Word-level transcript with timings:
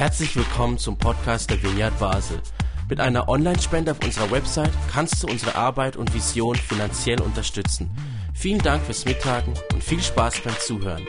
Herzlich 0.00 0.34
willkommen 0.34 0.78
zum 0.78 0.96
Podcast 0.96 1.50
der 1.50 1.62
Vineyard 1.62 1.98
Basel. 1.98 2.40
Mit 2.88 3.00
einer 3.00 3.28
Online-Spende 3.28 3.90
auf 3.90 4.02
unserer 4.02 4.30
Website 4.30 4.72
kannst 4.90 5.22
du 5.22 5.26
unsere 5.26 5.56
Arbeit 5.56 5.98
und 5.98 6.14
Vision 6.14 6.56
finanziell 6.56 7.20
unterstützen. 7.20 7.90
Vielen 8.34 8.60
Dank 8.60 8.82
fürs 8.82 9.04
Mittagen 9.04 9.52
und 9.74 9.84
viel 9.84 10.02
Spaß 10.02 10.40
beim 10.40 10.58
Zuhören. 10.58 11.06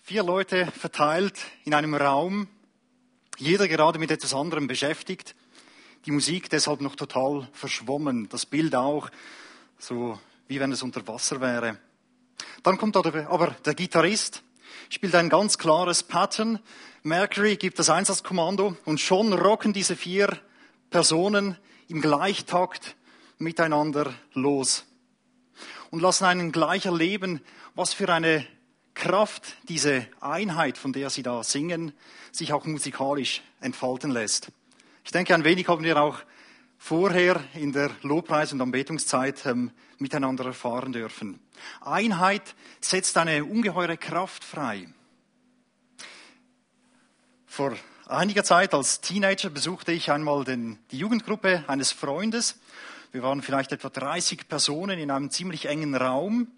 Vier 0.00 0.22
Leute 0.22 0.66
verteilt 0.66 1.40
in 1.64 1.74
einem 1.74 1.92
Raum, 1.92 2.46
jeder 3.36 3.66
gerade 3.66 3.98
mit 3.98 4.12
etwas 4.12 4.32
anderem 4.32 4.68
beschäftigt. 4.68 5.34
Die 6.06 6.12
Musik 6.12 6.48
deshalb 6.48 6.82
noch 6.82 6.94
total 6.94 7.48
verschwommen, 7.52 8.28
das 8.28 8.46
Bild 8.46 8.76
auch, 8.76 9.10
so 9.76 10.20
wie 10.46 10.60
wenn 10.60 10.70
es 10.70 10.84
unter 10.84 11.04
Wasser 11.08 11.40
wäre. 11.40 11.78
Dann 12.62 12.78
kommt 12.78 12.96
aber 12.96 13.56
der 13.64 13.74
Gitarrist, 13.74 14.44
spielt 14.92 15.14
ein 15.14 15.30
ganz 15.30 15.56
klares 15.56 16.02
Pattern. 16.02 16.58
Mercury 17.02 17.56
gibt 17.56 17.78
das 17.78 17.88
Einsatzkommando 17.88 18.76
und 18.84 19.00
schon 19.00 19.32
rocken 19.32 19.72
diese 19.72 19.96
vier 19.96 20.38
Personen 20.90 21.56
im 21.88 22.02
Gleichtakt 22.02 22.94
miteinander 23.38 24.12
los 24.34 24.84
und 25.90 26.02
lassen 26.02 26.26
einen 26.26 26.52
gleich 26.52 26.84
erleben, 26.84 27.40
was 27.74 27.94
für 27.94 28.12
eine 28.12 28.46
Kraft 28.92 29.56
diese 29.66 30.06
Einheit, 30.20 30.76
von 30.76 30.92
der 30.92 31.08
sie 31.08 31.22
da 31.22 31.42
singen, 31.42 31.94
sich 32.30 32.52
auch 32.52 32.66
musikalisch 32.66 33.40
entfalten 33.62 34.10
lässt. 34.10 34.52
Ich 35.04 35.10
denke, 35.10 35.34
ein 35.34 35.44
wenig 35.44 35.68
haben 35.68 35.84
wir 35.84 36.02
auch 36.02 36.18
vorher 36.82 37.40
in 37.54 37.70
der 37.70 37.92
Lobpreis- 38.02 38.52
und 38.52 38.60
Anbetungszeit 38.60 39.46
ähm, 39.46 39.70
miteinander 39.98 40.46
erfahren 40.46 40.92
dürfen. 40.92 41.38
Einheit 41.80 42.56
setzt 42.80 43.16
eine 43.16 43.44
ungeheure 43.44 43.96
Kraft 43.96 44.42
frei. 44.42 44.88
Vor 47.46 47.76
einiger 48.08 48.42
Zeit 48.42 48.74
als 48.74 49.00
Teenager 49.00 49.48
besuchte 49.48 49.92
ich 49.92 50.10
einmal 50.10 50.42
den, 50.42 50.76
die 50.90 50.98
Jugendgruppe 50.98 51.62
eines 51.68 51.92
Freundes. 51.92 52.58
Wir 53.12 53.22
waren 53.22 53.42
vielleicht 53.42 53.70
etwa 53.70 53.88
30 53.88 54.48
Personen 54.48 54.98
in 54.98 55.12
einem 55.12 55.30
ziemlich 55.30 55.66
engen 55.66 55.94
Raum. 55.94 56.48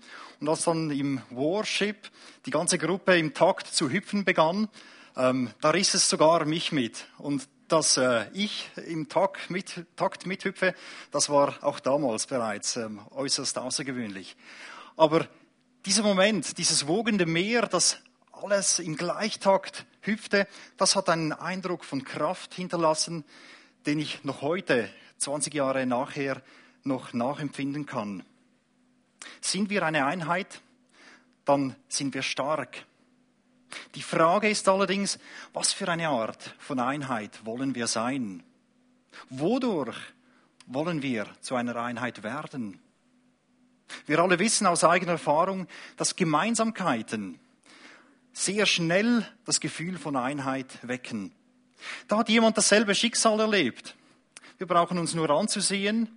Und 0.41 0.49
als 0.49 0.65
dann 0.65 0.91
im 0.91 1.21
Worship 1.29 1.99
die 2.47 2.51
ganze 2.51 2.79
Gruppe 2.79 3.19
im 3.19 3.35
Takt 3.35 3.67
zu 3.67 3.91
hüpfen 3.91 4.25
begann, 4.25 4.69
ähm, 5.19 5.51
da 5.61 5.69
riss 5.69 5.93
es 5.93 6.09
sogar 6.09 6.47
mich 6.47 6.73
mit. 6.73 7.05
Und 7.19 7.47
dass 7.75 7.97
äh, 7.97 8.27
ich 8.35 8.71
im 8.87 9.09
Takt, 9.09 9.51
mit, 9.51 9.85
Takt 9.97 10.27
mithüpfe, 10.27 10.77
das 11.11 11.29
war 11.29 11.57
auch 11.63 11.81
damals 11.81 12.29
bereits 12.29 12.77
ähm, 12.77 13.01
äußerst 13.11 13.59
außergewöhnlich. 13.59 14.37
Aber 14.97 15.27
dieser 15.85 16.05
Moment, 16.05 16.57
dieses 16.59 16.87
wogende 16.87 17.27
Meer, 17.27 17.63
das 17.63 17.99
alles 18.31 18.79
im 18.79 18.97
Gleichtakt 18.97 19.87
hüpfte, 20.03 20.47
das 20.77 20.95
hat 20.95 21.09
einen 21.09 21.33
Eindruck 21.33 21.85
von 21.85 22.05
Kraft 22.05 22.55
hinterlassen, 22.55 23.25
den 23.87 23.99
ich 23.99 24.23
noch 24.23 24.41
heute, 24.41 24.89
20 25.19 25.53
Jahre 25.53 25.85
nachher, 25.85 26.43
noch 26.85 27.13
nachempfinden 27.13 27.87
kann. 27.87 28.23
Sind 29.41 29.69
wir 29.69 29.85
eine 29.85 30.07
Einheit, 30.07 30.61
dann 31.45 31.75
sind 31.89 32.15
wir 32.15 32.23
stark. 32.23 32.87
Die 33.95 34.03
Frage 34.03 34.49
ist 34.49 34.69
allerdings, 34.69 35.19
was 35.53 35.73
für 35.73 35.89
eine 35.89 36.09
Art 36.09 36.55
von 36.59 36.81
Einheit 36.81 37.45
wollen 37.45 37.75
wir 37.75 37.87
sein? 37.87 38.43
Wodurch 39.31 39.97
wollen 40.67 41.03
wir 41.03 41.27
zu 41.41 41.55
einer 41.55 41.77
Einheit 41.77 42.23
werden? 42.23 42.81
Wir 44.07 44.19
alle 44.19 44.39
wissen 44.39 44.67
aus 44.67 44.85
eigener 44.85 45.13
Erfahrung, 45.13 45.69
dass 45.97 46.17
Gemeinsamkeiten 46.17 47.39
sehr 48.33 48.67
schnell 48.67 49.27
das 49.45 49.61
Gefühl 49.61 49.99
von 49.99 50.17
Einheit 50.17 50.79
wecken. 50.83 51.33
Da 52.09 52.19
hat 52.19 52.29
jemand 52.29 52.57
dasselbe 52.59 52.95
Schicksal 52.95 53.39
erlebt. 53.41 53.95
Wir 54.59 54.67
brauchen 54.67 54.99
uns 54.99 55.15
nur 55.15 55.31
anzusehen 55.31 56.09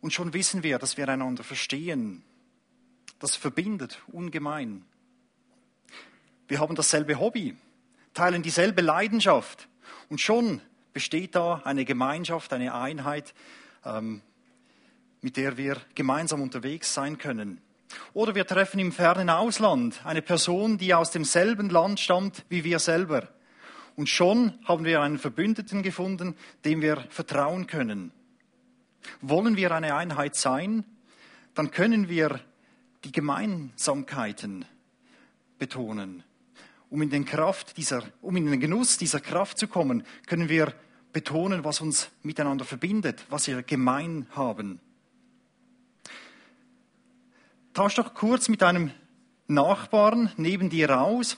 und 0.00 0.12
schon 0.12 0.32
wissen 0.32 0.62
wir, 0.62 0.78
dass 0.78 0.96
wir 0.96 1.08
einander 1.08 1.44
verstehen. 1.44 2.22
Das 3.18 3.36
verbindet 3.36 4.00
ungemein. 4.06 4.84
Wir 6.48 6.60
haben 6.60 6.74
dasselbe 6.74 7.20
Hobby, 7.20 7.54
teilen 8.14 8.42
dieselbe 8.42 8.80
Leidenschaft 8.80 9.68
und 10.08 10.18
schon 10.18 10.62
besteht 10.94 11.34
da 11.34 11.60
eine 11.64 11.84
Gemeinschaft, 11.84 12.54
eine 12.54 12.74
Einheit, 12.74 13.34
ähm, 13.84 14.22
mit 15.20 15.36
der 15.36 15.58
wir 15.58 15.76
gemeinsam 15.94 16.40
unterwegs 16.40 16.94
sein 16.94 17.18
können. 17.18 17.60
Oder 18.14 18.34
wir 18.34 18.46
treffen 18.46 18.80
im 18.80 18.92
fernen 18.92 19.28
Ausland 19.28 20.00
eine 20.06 20.22
Person, 20.22 20.78
die 20.78 20.94
aus 20.94 21.10
demselben 21.10 21.68
Land 21.68 22.00
stammt 22.00 22.46
wie 22.48 22.64
wir 22.64 22.78
selber. 22.78 23.28
Und 23.94 24.08
schon 24.08 24.58
haben 24.64 24.86
wir 24.86 25.02
einen 25.02 25.18
Verbündeten 25.18 25.82
gefunden, 25.82 26.34
dem 26.64 26.80
wir 26.80 26.96
vertrauen 27.10 27.66
können. 27.66 28.10
Wollen 29.20 29.56
wir 29.56 29.72
eine 29.72 29.94
Einheit 29.94 30.34
sein, 30.34 30.84
dann 31.54 31.70
können 31.70 32.08
wir 32.08 32.40
die 33.04 33.12
Gemeinsamkeiten 33.12 34.64
betonen 35.58 36.24
um 36.90 37.02
in 37.02 37.10
den 37.10 37.24
Kraft 37.24 37.76
dieser, 37.76 38.02
um 38.22 38.36
in 38.36 38.46
den 38.46 38.60
Genuss 38.60 38.98
dieser 38.98 39.20
Kraft 39.20 39.58
zu 39.58 39.68
kommen, 39.68 40.04
können 40.26 40.48
wir 40.48 40.72
betonen, 41.12 41.64
was 41.64 41.80
uns 41.80 42.10
miteinander 42.22 42.64
verbindet, 42.64 43.24
was 43.28 43.46
wir 43.46 43.62
gemein 43.62 44.26
haben. 44.30 44.80
Tausch 47.74 47.94
doch 47.94 48.14
kurz 48.14 48.48
mit 48.48 48.62
einem 48.62 48.90
Nachbarn 49.46 50.32
neben 50.36 50.70
dir 50.70 51.00
aus. 51.00 51.36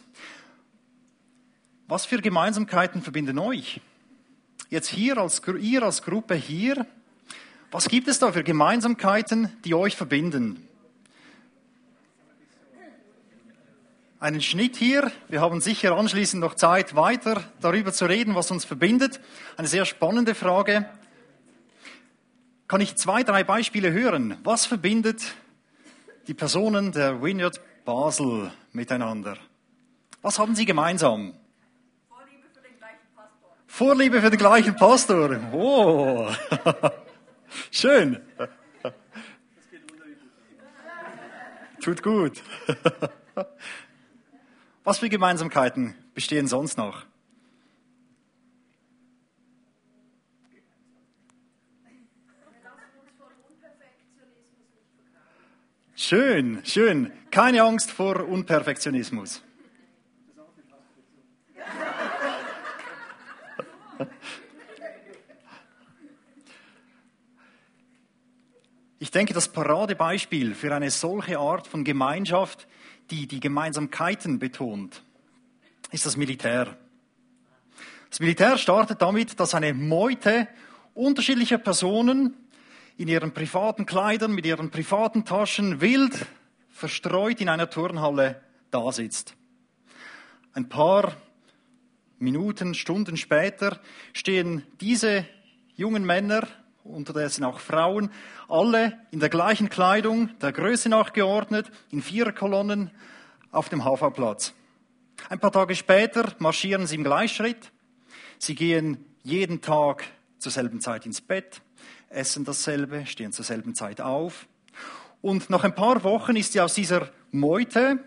Was 1.87 2.06
für 2.06 2.21
Gemeinsamkeiten 2.21 3.03
verbinden 3.03 3.39
euch? 3.39 3.81
Jetzt 4.69 4.89
hier 4.89 5.19
als, 5.19 5.43
ihr 5.60 5.83
als 5.83 6.03
Gruppe 6.03 6.34
hier, 6.34 6.87
was 7.71 7.89
gibt 7.89 8.09
es 8.09 8.19
da 8.19 8.33
für 8.33 8.44
Gemeinsamkeiten, 8.44 9.53
die 9.65 9.75
euch 9.75 9.97
verbinden? 9.97 10.66
Einen 14.20 14.42
Schnitt 14.42 14.76
hier. 14.76 15.10
Wir 15.28 15.41
haben 15.41 15.60
sicher 15.62 15.97
anschließend 15.97 16.41
noch 16.41 16.54
Zeit, 16.54 16.94
weiter 16.94 17.42
darüber 17.60 17.92
zu 17.92 18.04
reden, 18.04 18.34
was 18.34 18.50
uns 18.50 18.66
verbindet. 18.66 19.19
Eine 19.56 19.66
sehr 19.66 19.86
spannende 19.86 20.34
Frage. 20.34 20.86
Kann 22.69 22.82
ich 22.82 22.97
zwei, 22.97 23.22
drei 23.25 23.42
Beispiele 23.42 23.91
hören? 23.91 24.36
Was 24.44 24.66
verbindet 24.66 25.34
die 26.28 26.34
Personen 26.34 26.92
der 26.92 27.22
Vineyard 27.22 27.60
Basel 27.84 28.53
miteinander? 28.72 29.38
Was 30.22 30.38
haben 30.38 30.54
sie 30.54 30.66
gemeinsam? 30.66 31.32
Vorliebe 32.06 32.47
für 32.53 32.60
den 32.60 32.76
gleichen 32.76 33.09
Pastor. 33.16 33.56
Vorliebe 33.66 34.20
für 34.20 34.30
den 34.30 34.38
gleichen 34.38 34.76
Pastor. 34.76 35.53
Oh. 35.53 36.30
Schön. 37.70 38.20
Tut 41.82 42.03
gut. 42.03 42.42
Was 44.82 44.98
für 44.98 45.08
Gemeinsamkeiten 45.08 45.94
bestehen 46.14 46.46
sonst 46.46 46.78
noch? 46.78 47.04
Schön, 55.94 56.62
schön. 56.64 57.12
Keine 57.30 57.62
Angst 57.62 57.91
vor 57.91 58.26
Unperfektionismus. 58.26 59.42
Ich 68.98 69.10
denke, 69.10 69.34
das 69.34 69.48
Paradebeispiel 69.48 70.54
für 70.54 70.74
eine 70.74 70.91
solche 70.91 71.38
Art 71.38 71.66
von 71.66 71.84
Gemeinschaft 71.84 72.66
die 73.10 73.26
die 73.26 73.41
Gemeinsamkeiten 73.41 74.38
betont, 74.38 75.03
ist 75.91 76.07
das 76.07 76.16
Militär. 76.16 76.77
Das 78.09 78.21
Militär 78.21 78.59
startet 78.59 79.03
damit, 79.03 79.39
dass 79.39 79.54
eine 79.54 79.74
Meute 79.74 80.48
unterschiedlicher 80.95 81.59
Personen 81.59 82.34
in 82.97 83.09
ihren 83.09 83.33
privaten 83.33 83.86
Kleidern, 83.86 84.33
mit 84.33 84.47
ihren 84.47 84.71
privaten 84.71 85.24
Taschen 85.24 85.80
wild 85.80 86.27
verstreut 86.71 87.41
in 87.41 87.48
einer 87.48 87.71
Turnhalle 87.71 88.41
da 88.71 88.91
sitzt. 88.92 89.34
Ein 90.53 90.68
paar 90.68 91.15
Minuten, 92.18 92.74
Stunden 92.74 93.16
später 93.16 93.80
stehen 94.12 94.62
diese 94.80 95.24
jungen 95.77 96.04
Männer, 96.04 96.47
unterdessen 96.84 97.44
auch 97.44 97.60
Frauen, 97.60 98.10
alle 98.48 98.98
in 99.10 99.21
der 99.21 99.28
gleichen 99.28 99.68
Kleidung, 99.68 100.30
der 100.41 100.53
Größe 100.53 100.88
nach 100.88 101.12
geordnet, 101.12 101.71
in 101.91 102.03
Viererkolonnen 102.03 102.91
auf 103.50 103.68
dem 103.68 103.84
HV-Platz. 103.84 104.54
Ein 105.28 105.38
paar 105.38 105.53
Tage 105.53 105.74
später 105.74 106.32
marschieren 106.38 106.86
sie 106.86 106.97
im 106.97 107.04
Gleichschritt. 107.04 107.71
Sie 108.38 108.54
gehen 108.54 109.04
jeden 109.22 109.60
Tag 109.60 110.04
zur 110.38 110.50
selben 110.50 110.80
Zeit 110.80 111.04
ins 111.06 111.21
Bett, 111.21 111.60
essen 112.09 112.44
dasselbe, 112.44 113.06
stehen 113.06 113.33
zur 113.33 113.44
selben 113.44 113.74
Zeit 113.74 114.00
auf. 114.00 114.47
Und 115.21 115.50
nach 115.50 115.65
ein 115.65 115.74
paar 115.74 116.03
Wochen 116.03 116.36
ist 116.36 116.53
sie 116.53 116.60
aus 116.60 116.74
dieser 116.74 117.10
Meute 117.30 117.98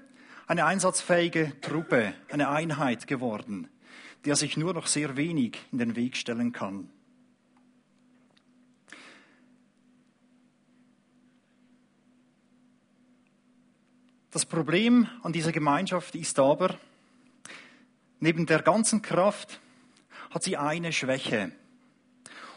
eine 0.48 0.66
einsatzfähige 0.66 1.54
Truppe, 1.62 2.14
eine 2.32 2.50
Einheit 2.50 3.08
geworden, 3.08 3.70
der 4.26 4.36
sich 4.36 4.58
nur 4.58 4.74
noch 4.74 4.88
sehr 4.88 5.16
wenig 5.16 5.60
in 5.72 5.78
den 5.78 5.96
Weg 5.96 6.18
stellen 6.18 6.52
kann. 6.52 6.90
Das 14.34 14.48
Problem 14.48 15.08
an 15.22 15.32
dieser 15.32 15.52
Gemeinschaft 15.52 16.16
ist 16.16 16.40
aber, 16.40 16.80
neben 18.20 18.48
der 18.48 18.64
ganzen 18.64 19.04
Kraft 19.04 19.60
hat 20.32 20.42
sie 20.42 20.58
eine 20.58 20.92
Schwäche. 20.92 21.52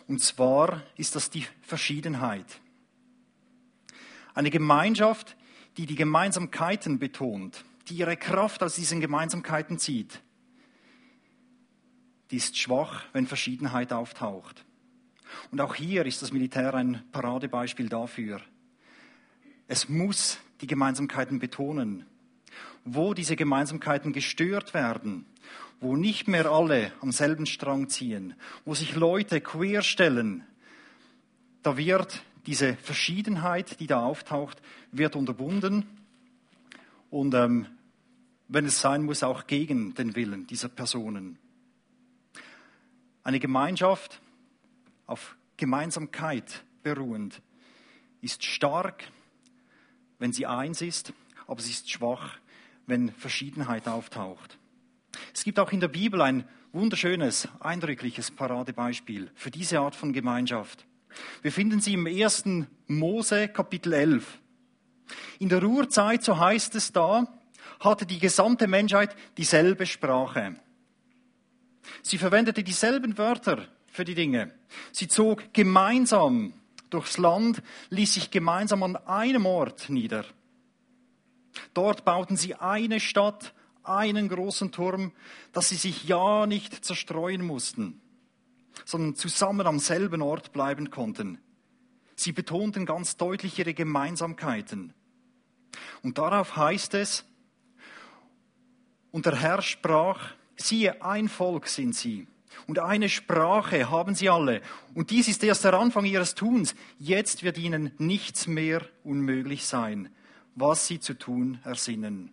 Und 0.09 0.23
zwar 0.23 0.81
ist 0.97 1.17
das 1.17 1.29
die 1.29 1.47
Verschiedenheit. 1.61 2.47
Eine 4.33 4.49
Gemeinschaft, 4.49 5.37
die 5.77 5.85
die 5.85 5.97
Gemeinsamkeiten 5.97 6.99
betont, 6.99 7.63
die 7.89 7.97
ihre 7.97 8.17
Kraft 8.17 8.63
aus 8.63 8.77
diesen 8.77 9.03
Gemeinsamkeiten 9.03 9.79
zieht, 9.79 10.23
die 12.31 12.37
ist 12.39 12.57
schwach, 12.57 13.05
wenn 13.13 13.27
Verschiedenheit 13.27 13.93
auftaucht. 13.93 14.65
Und 15.51 15.61
auch 15.61 15.75
hier 15.75 16.07
ist 16.07 16.23
das 16.23 16.33
Militär 16.33 16.73
ein 16.73 17.05
Paradebeispiel 17.13 17.91
dafür. 17.91 18.41
Es 19.69 19.91
muss 19.91 20.39
die 20.61 20.67
Gemeinsamkeiten 20.67 21.39
betonen. 21.39 22.07
Wo 22.85 23.15
diese 23.15 23.37
Gemeinsamkeiten 23.37 24.13
gestört 24.13 24.75
werden, 24.75 25.27
wo 25.81 25.97
nicht 25.97 26.29
mehr 26.29 26.47
alle 26.47 26.93
am 27.01 27.13
selben 27.13 27.47
Strang 27.47 27.89
ziehen, 27.89 28.35
wo 28.65 28.75
sich 28.75 28.95
Leute 28.95 29.41
querstellen, 29.41 30.45
da 31.63 31.77
wird 31.77 32.23
diese 32.47 32.77
Verschiedenheit, 32.77 33.81
die 33.81 33.87
da 33.87 34.01
auftaucht, 34.01 34.63
wird 34.93 35.17
unterbunden 35.17 35.85
und 37.11 37.35
ähm, 37.35 37.67
wenn 38.49 38.67
es 38.67 38.81
sein 38.81 39.03
muss, 39.03 39.23
auch 39.23 39.47
gegen 39.47 39.95
den 39.95 40.15
Willen 40.15 40.47
dieser 40.47 40.69
Personen. 40.69 41.39
Eine 43.25 43.41
Gemeinschaft 43.41 44.21
auf 45.07 45.37
Gemeinsamkeit 45.57 46.63
beruhend 46.83 47.43
ist 48.21 48.45
stark, 48.45 49.05
wenn 50.19 50.33
sie 50.33 50.47
eins 50.47 50.83
ist, 50.83 51.13
aber 51.47 51.61
sie 51.61 51.71
ist 51.71 51.91
schwach, 51.91 52.39
wenn 52.87 53.11
Verschiedenheit 53.11 53.89
auftaucht. 53.89 54.59
Es 55.35 55.45
gibt 55.45 55.59
auch 55.59 55.73
in 55.73 55.81
der 55.81 55.89
Bibel 55.89 56.21
ein 56.23 56.45
wunderschönes, 56.73 57.49
eindrückliches 57.61 58.31
Paradebeispiel 58.31 59.31
für 59.35 59.51
diese 59.51 59.81
Art 59.81 59.97
von 59.97 60.13
Gemeinschaft. 60.13 60.85
Wir 61.43 61.53
finden 61.53 61.81
sie 61.81 61.95
im 61.95 62.07
ersten 62.07 62.67
Mose 62.87 63.49
Kapitel 63.49 63.93
11. 63.93 64.39
In 65.39 65.49
der 65.49 65.63
Urzeit, 65.63 66.23
so 66.23 66.39
heißt 66.39 66.75
es 66.75 66.93
da, 66.93 67.27
hatte 67.81 68.07
die 68.07 68.19
gesamte 68.19 68.67
Menschheit 68.67 69.17
dieselbe 69.37 69.87
Sprache. 69.87 70.57
Sie 72.03 72.19
verwendete 72.19 72.63
dieselben 72.63 73.17
Wörter 73.17 73.67
für 73.87 74.05
die 74.05 74.15
Dinge. 74.15 74.53
Sie 74.93 75.09
zog 75.09 75.53
gemeinsam 75.53 76.53
durchs 76.97 77.19
Land, 77.19 77.63
ließ 77.91 78.15
sich 78.15 78.31
gemeinsam 78.31 78.83
an 78.83 78.97
einem 78.97 79.47
Ort 79.47 79.91
nieder. 79.91 80.25
Dort 81.75 82.05
bauten 82.05 82.37
sie 82.37 82.55
eine 82.55 83.01
Stadt, 83.01 83.55
einen 83.85 84.29
großen 84.29 84.73
Turm, 84.73 85.13
dass 85.53 85.69
sie 85.69 85.77
sich 85.77 86.05
ja 86.05 86.47
nicht 86.47 86.85
zerstreuen 86.85 87.45
mussten, 87.45 88.01
sondern 88.85 89.15
zusammen 89.15 89.67
am 89.67 89.79
selben 89.79 90.23
Ort 90.23 90.53
bleiben 90.53 90.91
konnten. 90.91 91.39
Sie 92.17 92.33
betonten 92.33 92.87
ganz 92.87 93.17
deutlich 93.17 93.59
ihre 93.59 93.75
Gemeinsamkeiten. 93.75 94.95
Und 96.03 96.19
darauf 96.19 96.57
heißt 96.57 96.95
es, 96.95 97.25
und 99.13 99.27
der 99.27 99.37
Herr 99.37 99.63
sprach, 99.63 100.33
siehe, 100.57 101.03
ein 101.03 101.29
Volk 101.29 101.69
sind 101.69 101.95
sie 101.95 102.27
und 102.67 102.79
eine 102.79 103.09
Sprache 103.09 103.91
haben 103.91 104.15
sie 104.15 104.29
alle. 104.29 104.63
Und 104.95 105.11
dies 105.11 105.29
ist 105.29 105.43
erst 105.45 105.65
der 105.65 105.75
Anfang 105.75 106.05
ihres 106.05 106.35
Tuns. 106.35 106.75
Jetzt 106.99 107.43
wird 107.43 107.59
ihnen 107.59 107.93
nichts 107.99 108.47
mehr 108.47 108.83
unmöglich 109.05 109.67
sein, 109.67 110.11
was 110.55 110.87
sie 110.87 111.01
zu 111.01 111.15
tun 111.15 111.59
ersinnen. 111.65 112.33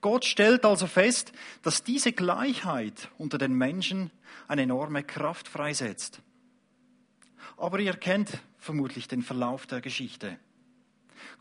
Gott 0.00 0.24
stellt 0.24 0.64
also 0.64 0.86
fest, 0.86 1.32
dass 1.62 1.84
diese 1.84 2.12
Gleichheit 2.12 3.10
unter 3.16 3.38
den 3.38 3.54
Menschen 3.54 4.10
eine 4.48 4.62
enorme 4.62 5.02
Kraft 5.02 5.48
freisetzt. 5.48 6.20
Aber 7.56 7.78
ihr 7.80 7.94
kennt 7.94 8.38
vermutlich 8.58 9.08
den 9.08 9.22
Verlauf 9.22 9.66
der 9.66 9.80
Geschichte. 9.80 10.38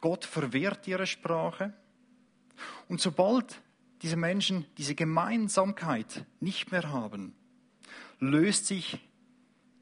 Gott 0.01 0.25
verwehrt 0.25 0.87
ihre 0.87 1.07
Sprache 1.07 1.73
und 2.87 3.01
sobald 3.01 3.61
diese 4.01 4.17
Menschen 4.17 4.65
diese 4.77 4.95
Gemeinsamkeit 4.95 6.25
nicht 6.39 6.71
mehr 6.71 6.89
haben, 6.91 7.33
löst 8.19 8.67
sich 8.67 8.99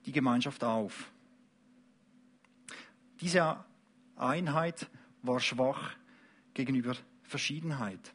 die 0.05 0.11
Gemeinschaft 0.11 0.63
auf. 0.63 1.11
Diese 3.21 3.63
Einheit 4.15 4.89
war 5.21 5.39
schwach 5.39 5.95
gegenüber 6.53 6.95
Verschiedenheit. 7.23 8.13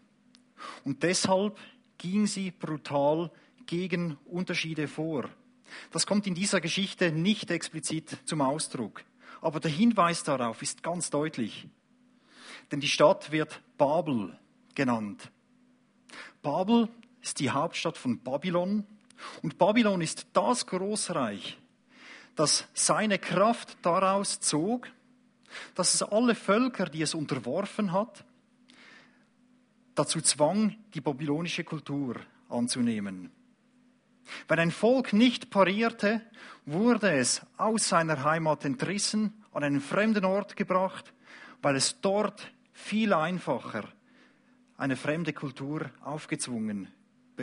Und 0.84 1.02
deshalb 1.02 1.58
ging 1.98 2.26
sie 2.26 2.50
brutal 2.50 3.30
gegen 3.66 4.16
Unterschiede 4.24 4.88
vor. 4.88 5.28
Das 5.90 6.06
kommt 6.06 6.26
in 6.26 6.34
dieser 6.34 6.60
Geschichte 6.60 7.12
nicht 7.12 7.50
explizit 7.50 8.18
zum 8.24 8.40
Ausdruck. 8.40 9.04
Aber 9.40 9.60
der 9.60 9.70
Hinweis 9.70 10.22
darauf 10.22 10.62
ist 10.62 10.82
ganz 10.82 11.10
deutlich. 11.10 11.66
Denn 12.70 12.80
die 12.80 12.88
Stadt 12.88 13.32
wird 13.32 13.60
Babel 13.78 14.38
genannt. 14.74 15.30
Babel 16.42 16.88
ist 17.20 17.40
die 17.40 17.50
Hauptstadt 17.50 17.98
von 17.98 18.18
Babylon 18.18 18.86
und 19.42 19.58
Babylon 19.58 20.00
ist 20.00 20.26
das 20.32 20.66
Großreich, 20.66 21.58
das 22.34 22.66
seine 22.72 23.18
Kraft 23.18 23.76
daraus 23.82 24.40
zog, 24.40 24.88
dass 25.74 25.94
es 25.94 26.02
alle 26.02 26.34
Völker, 26.34 26.86
die 26.86 27.02
es 27.02 27.14
unterworfen 27.14 27.92
hat, 27.92 28.24
dazu 29.94 30.20
zwang, 30.20 30.76
die 30.94 31.00
babylonische 31.00 31.64
Kultur 31.64 32.16
anzunehmen. 32.48 33.30
Wenn 34.48 34.60
ein 34.60 34.70
Volk 34.70 35.12
nicht 35.12 35.50
parierte, 35.50 36.22
wurde 36.64 37.10
es 37.12 37.42
aus 37.58 37.88
seiner 37.88 38.24
Heimat 38.24 38.64
entrissen, 38.64 39.44
an 39.52 39.64
einen 39.64 39.80
fremden 39.80 40.24
Ort 40.24 40.56
gebracht, 40.56 41.12
weil 41.60 41.76
es 41.76 42.00
dort 42.00 42.50
viel 42.72 43.12
einfacher 43.12 43.88
eine 44.80 44.96
fremde 44.96 45.34
Kultur 45.34 45.90
aufgezwungen 46.00 46.88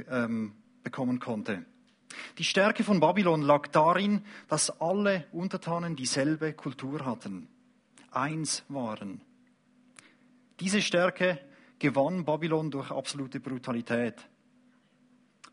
ähm, 0.09 0.55
bekommen 0.81 1.19
konnte. 1.19 1.65
Die 2.39 2.43
Stärke 2.43 2.83
von 2.83 2.99
Babylon 2.99 3.43
lag 3.43 3.67
darin, 3.67 4.23
dass 4.47 4.81
alle 4.81 5.27
Untertanen 5.31 5.95
dieselbe 5.95 6.53
Kultur 6.53 7.05
hatten, 7.05 7.47
eins 8.11 8.63
waren. 8.69 9.21
Diese 10.59 10.81
Stärke 10.81 11.39
gewann 11.77 12.25
Babylon 12.25 12.71
durch 12.71 12.89
absolute 12.89 13.39
Brutalität. 13.39 14.15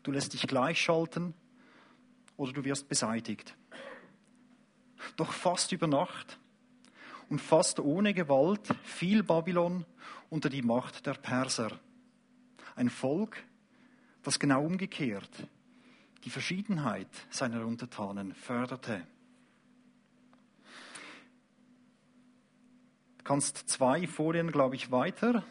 Du 0.01 0.11
lässt 0.11 0.33
dich 0.33 0.47
gleichschalten 0.47 1.35
oder 2.35 2.51
du 2.51 2.63
wirst 2.63 2.89
beseitigt. 2.89 3.55
Doch 5.17 5.31
fast 5.31 5.71
über 5.71 5.85
Nacht 5.85 6.39
und 7.29 7.41
fast 7.41 7.79
ohne 7.79 8.15
Gewalt 8.15 8.73
fiel 8.83 9.21
Babylon 9.21 9.85
unter 10.29 10.49
die 10.49 10.61
Macht 10.61 11.05
der 11.05 11.13
Perser. 11.13 11.79
Ein 12.75 12.89
Volk, 12.89 13.43
das 14.23 14.39
genau 14.39 14.63
umgekehrt 14.63 15.47
die 16.25 16.31
Verschiedenheit 16.31 17.07
seiner 17.29 17.65
Untertanen 17.65 18.33
förderte. 18.33 19.05
Du 23.19 23.23
kannst 23.23 23.69
zwei 23.69 24.07
Folien, 24.07 24.51
glaube 24.51 24.75
ich, 24.75 24.91
weiter. 24.91 25.43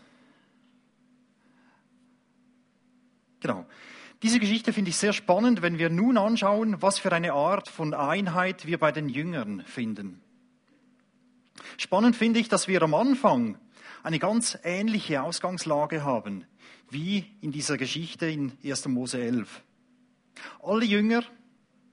Genau. 3.40 3.66
Diese 4.22 4.40
Geschichte 4.40 4.72
finde 4.72 4.90
ich 4.90 4.96
sehr 4.96 5.12
spannend, 5.12 5.62
wenn 5.62 5.78
wir 5.78 5.90
nun 5.90 6.18
anschauen, 6.18 6.82
was 6.82 6.98
für 6.98 7.12
eine 7.12 7.34
Art 7.34 7.68
von 7.68 7.94
Einheit 7.94 8.66
wir 8.66 8.78
bei 8.78 8.90
den 8.90 9.08
Jüngern 9.08 9.62
finden. 9.66 10.20
Spannend 11.76 12.16
finde 12.16 12.40
ich, 12.40 12.48
dass 12.48 12.66
wir 12.66 12.82
am 12.82 12.94
Anfang 12.94 13.58
eine 14.04 14.18
ganz 14.18 14.58
ähnliche 14.62 15.22
Ausgangslage 15.22 16.04
haben, 16.04 16.44
wie 16.90 17.24
in 17.40 17.52
dieser 17.52 17.78
Geschichte 17.78 18.26
in 18.26 18.52
1. 18.62 18.86
Mose 18.88 19.18
11. 19.18 19.62
Alle 20.62 20.84
Jünger 20.84 21.24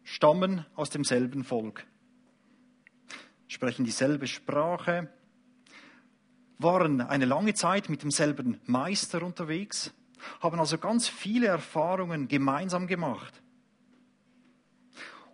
stammen 0.04 0.66
aus 0.76 0.90
demselben 0.90 1.46
Volk, 1.46 1.86
sprechen 3.48 3.86
dieselbe 3.86 4.28
Sprache, 4.28 5.10
waren 6.58 7.00
eine 7.00 7.24
lange 7.24 7.54
Zeit 7.54 7.88
mit 7.88 8.04
demselben 8.04 8.60
Meister 8.66 9.24
unterwegs, 9.24 9.94
haben 10.42 10.60
also 10.60 10.78
ganz 10.78 11.08
viele 11.08 11.48
Erfahrungen 11.48 12.28
gemeinsam 12.28 12.88
gemacht. 12.88 13.42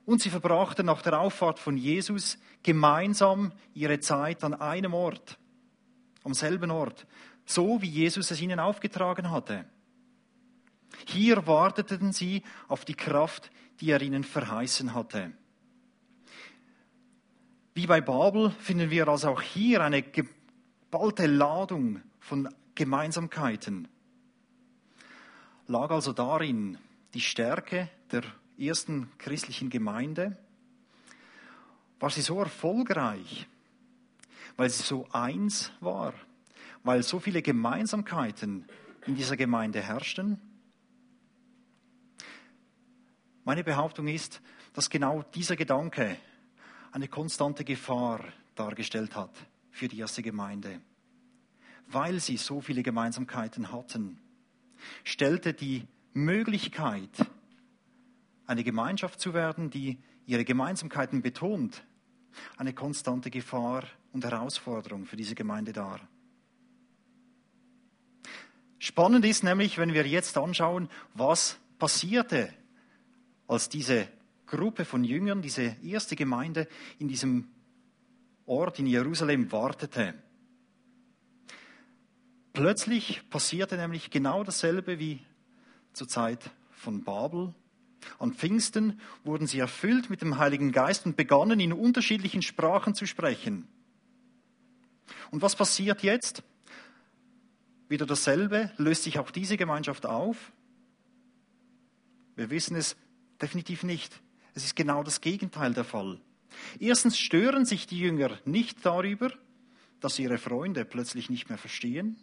Und 0.06 0.22
sie 0.22 0.30
verbrachten 0.30 0.86
nach 0.86 1.02
der 1.02 1.20
Auffahrt 1.20 1.58
von 1.58 1.76
Jesus 1.76 2.38
gemeinsam 2.62 3.52
ihre 3.74 4.00
Zeit 4.00 4.44
an 4.44 4.54
einem 4.54 4.94
Ort, 4.94 5.40
am 6.28 6.34
selben 6.34 6.72
Ort, 6.72 7.08
so 7.46 7.82
wie 7.82 7.88
Jesus 7.88 8.32
es 8.32 8.42
ihnen 8.42 8.60
aufgetragen 8.60 9.32
hatte. 9.32 9.64
Hier 11.06 11.48
warteten 11.48 12.12
sie 12.12 12.44
auf 12.68 12.84
die 12.84 12.96
Kraft, 12.96 13.50
die 13.80 13.92
er 13.92 14.02
ihnen 14.02 14.26
verheißen 14.26 14.94
hatte. 14.94 15.32
Wie 17.74 17.88
bei 17.88 18.02
Babel 18.02 18.52
finden 18.60 18.90
wir 18.90 19.08
also 19.08 19.30
auch 19.30 19.42
hier 19.42 19.82
eine 19.82 20.02
geballte 20.02 21.28
Ladung 21.28 22.02
von 22.20 22.50
Gemeinsamkeiten. 22.76 23.88
Lag 25.68 25.92
also 25.92 26.12
darin 26.12 26.78
die 27.14 27.22
Stärke 27.22 27.90
der 28.12 28.24
ersten 28.60 29.12
christlichen 29.18 29.70
Gemeinde. 29.70 30.38
War 32.00 32.10
sie 32.10 32.22
so 32.22 32.40
erfolgreich, 32.40 33.48
weil 34.58 34.70
sie 34.70 34.84
so 34.84 35.08
eins 35.12 35.72
war, 35.80 36.14
weil 36.84 37.04
so 37.04 37.20
viele 37.20 37.42
Gemeinsamkeiten 37.42 38.66
in 39.06 39.16
dieser 39.16 39.38
Gemeinde 39.38 39.82
herrschten? 39.82 40.42
Meine 43.46 43.64
Behauptung 43.64 44.08
ist, 44.08 44.42
dass 44.74 44.90
genau 44.90 45.24
dieser 45.34 45.56
Gedanke 45.56 46.18
eine 46.92 47.08
konstante 47.08 47.64
Gefahr 47.64 48.20
dargestellt 48.56 49.16
hat 49.16 49.32
für 49.72 49.88
die 49.88 50.00
erste 50.00 50.22
Gemeinde. 50.22 50.82
Weil 51.88 52.20
sie 52.20 52.36
so 52.36 52.60
viele 52.60 52.84
Gemeinsamkeiten 52.84 53.72
hatten, 53.72 54.20
stellte 55.04 55.54
die 55.54 55.88
Möglichkeit, 56.14 57.10
eine 58.46 58.64
Gemeinschaft 58.64 59.20
zu 59.20 59.34
werden, 59.34 59.70
die 59.70 59.98
ihre 60.26 60.44
Gemeinsamkeiten 60.44 61.22
betont, 61.22 61.84
eine 62.58 62.74
konstante 62.74 63.30
Gefahr 63.30 63.84
und 64.18 64.26
Herausforderung 64.26 65.06
für 65.06 65.16
diese 65.16 65.36
Gemeinde 65.36 65.74
dar. 65.74 66.00
Spannend 68.80 69.26
ist 69.26 69.44
nämlich, 69.44 69.78
wenn 69.78 69.94
wir 69.94 70.08
jetzt 70.08 70.38
anschauen, 70.38 70.90
was 71.14 71.60
passierte 71.78 72.52
als 73.48 73.70
diese 73.70 74.08
Gruppe 74.48 74.86
von 74.86 75.04
Jüngern, 75.04 75.44
diese 75.44 75.76
erste 75.84 76.16
Gemeinde 76.16 76.68
in 76.98 77.08
diesem 77.08 77.50
Ort 78.48 78.80
in 78.80 78.88
Jerusalem 78.88 79.52
wartete. 79.52 80.16
Plötzlich 82.54 83.22
passierte 83.30 83.78
nämlich 83.78 84.10
genau 84.10 84.44
dasselbe 84.44 84.98
wie 84.98 85.20
zur 85.94 86.08
Zeit 86.08 86.50
von 86.72 87.04
Babel. 87.04 87.54
An 88.18 88.34
Pfingsten 88.34 89.00
wurden 89.24 89.46
sie 89.46 89.60
erfüllt 89.60 90.10
mit 90.10 90.22
dem 90.22 90.40
Heiligen 90.40 90.72
Geist 90.72 91.06
und 91.06 91.18
begannen 91.18 91.60
in 91.60 91.72
unterschiedlichen 91.72 92.42
Sprachen 92.42 92.96
zu 92.96 93.06
sprechen. 93.06 93.68
Und 95.32 95.42
was 95.42 95.56
passiert 95.56 96.04
jetzt? 96.04 96.44
Wieder 97.90 98.06
dasselbe, 98.06 98.72
löst 98.78 99.04
sich 99.04 99.20
auch 99.20 99.32
diese 99.32 99.58
Gemeinschaft 99.58 100.06
auf? 100.06 100.52
Wir 102.36 102.50
wissen 102.50 102.76
es 102.76 102.96
Definitiv 103.42 103.84
nicht. 103.84 104.20
Es 104.56 104.64
ist 104.64 104.76
genau 104.76 105.04
das 105.04 105.22
Gegenteil 105.22 105.74
der 105.74 105.84
Fall. 105.84 106.20
Erstens 106.80 107.20
stören 107.20 107.66
sich 107.66 107.86
die 107.86 108.00
Jünger 108.00 108.40
nicht 108.46 108.86
darüber, 108.86 109.32
dass 110.00 110.18
ihre 110.18 110.38
Freunde 110.38 110.86
plötzlich 110.86 111.30
nicht 111.30 111.50
mehr 111.50 111.58
verstehen. 111.58 112.18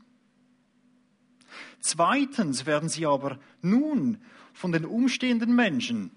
Zweitens 1.78 2.66
werden 2.66 2.88
sie 2.88 3.06
aber 3.06 3.38
nun 3.62 4.20
von 4.52 4.72
den 4.72 4.84
umstehenden 4.84 5.54
Menschen, 5.54 6.10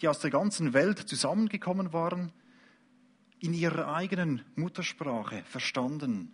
die 0.00 0.08
aus 0.08 0.20
der 0.20 0.30
ganzen 0.30 0.72
Welt 0.72 0.98
zusammengekommen 0.98 1.92
waren, 1.92 2.32
in 3.40 3.54
ihrer 3.54 3.94
eigenen 3.94 4.42
Muttersprache 4.54 5.42
verstanden. 5.44 6.32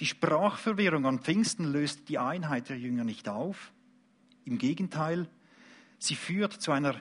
Die 0.00 0.06
Sprachverwirrung 0.06 1.06
an 1.06 1.20
Pfingsten 1.20 1.64
löst 1.64 2.08
die 2.08 2.18
Einheit 2.18 2.68
der 2.68 2.78
Jünger 2.78 3.04
nicht 3.04 3.28
auf. 3.28 3.72
Im 4.44 4.58
Gegenteil, 4.58 5.28
Sie 5.98 6.16
führt 6.16 6.52
zu 6.52 6.72
einer 6.72 6.96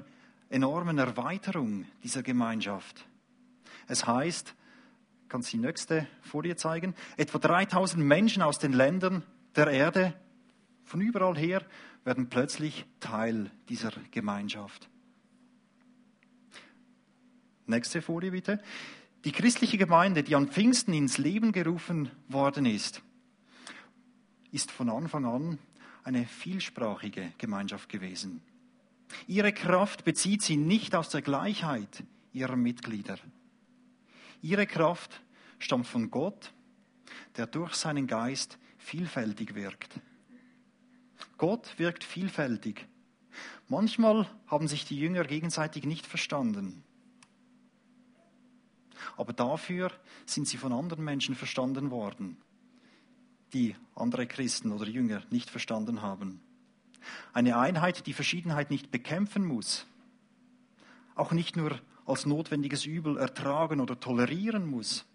enormen 0.50 0.98
Erweiterung 0.98 1.86
dieser 2.03 2.24
Gemeinschaft. 2.24 3.05
Es 3.88 4.05
heißt, 4.05 4.55
kannst 5.27 5.51
die 5.51 5.58
nächste 5.58 6.08
Folie 6.22 6.55
zeigen, 6.55 6.93
etwa 7.17 7.39
3000 7.39 8.03
Menschen 8.03 8.43
aus 8.43 8.60
den 8.60 8.72
Ländern 8.72 9.24
der 9.55 9.67
Erde, 9.67 10.13
von 10.86 11.01
überall 11.01 11.38
her, 11.38 11.65
werden 12.03 12.29
plötzlich 12.29 12.86
Teil 13.00 13.50
dieser 13.67 13.91
Gemeinschaft. 14.12 14.89
Nächste 17.74 18.03
Folie 18.03 18.30
bitte. 18.30 18.62
Die 19.25 19.32
christliche 19.32 19.80
Gemeinde, 19.80 20.22
die 20.22 20.36
an 20.36 20.48
Pfingsten 20.48 20.94
ins 20.94 21.18
Leben 21.18 21.51
gerufen 21.51 22.12
worden 22.27 22.68
ist, 22.68 23.01
ist 24.51 24.70
von 24.70 24.92
Anfang 24.92 25.25
an 25.25 25.58
eine 26.03 26.27
vielsprachige 26.27 27.34
Gemeinschaft 27.39 27.89
gewesen. 27.89 28.44
Ihre 29.25 29.53
Kraft 29.53 30.03
bezieht 30.03 30.44
sie 30.44 30.56
nicht 30.56 30.94
aus 30.94 31.10
der 31.10 31.24
Gleichheit 31.24 32.03
ihrer 32.32 32.56
Mitglieder. 32.56 33.18
Ihre 34.44 34.68
Kraft 34.68 35.22
stammt 35.58 35.88
von 35.88 36.12
Gott, 36.12 36.53
der 37.38 37.48
durch 37.48 37.74
seinen 37.74 38.06
Geist 38.06 38.60
vielfältig 38.77 39.56
wirkt. 39.56 39.96
Gott 41.39 41.74
wirkt 41.80 42.03
vielfältig. 42.03 42.86
Manchmal 43.68 44.30
haben 44.46 44.68
sich 44.68 44.86
die 44.86 45.00
Jünger 45.00 45.24
gegenseitig 45.24 45.86
nicht 45.86 46.06
verstanden. 46.06 46.84
Aber 49.18 49.34
dafür 49.34 49.92
sind 50.26 50.48
sie 50.48 50.58
von 50.58 50.74
anderen 50.74 51.04
Menschen 51.04 51.36
verstanden 51.36 51.92
worden, 51.92 52.38
die 53.54 53.76
andere 53.96 54.28
Christen 54.28 54.72
oder 54.72 54.86
Jünger 54.86 55.24
nicht 55.30 55.50
verstanden 55.50 56.02
haben. 56.02 56.42
Eine 57.34 57.58
Einheit, 57.58 58.08
die 58.08 58.14
Verschiedenheit 58.14 58.70
nicht 58.70 58.92
bekämpfen 58.92 59.46
muss, 59.46 59.86
auch 61.16 61.32
nicht 61.32 61.56
nur 61.56 61.80
als 62.06 62.26
notwendiges 62.26 62.86
Übel 62.86 63.18
ertragen 63.18 63.80
oder 63.80 64.00
tolerieren 64.00 64.70
muss. 64.70 65.06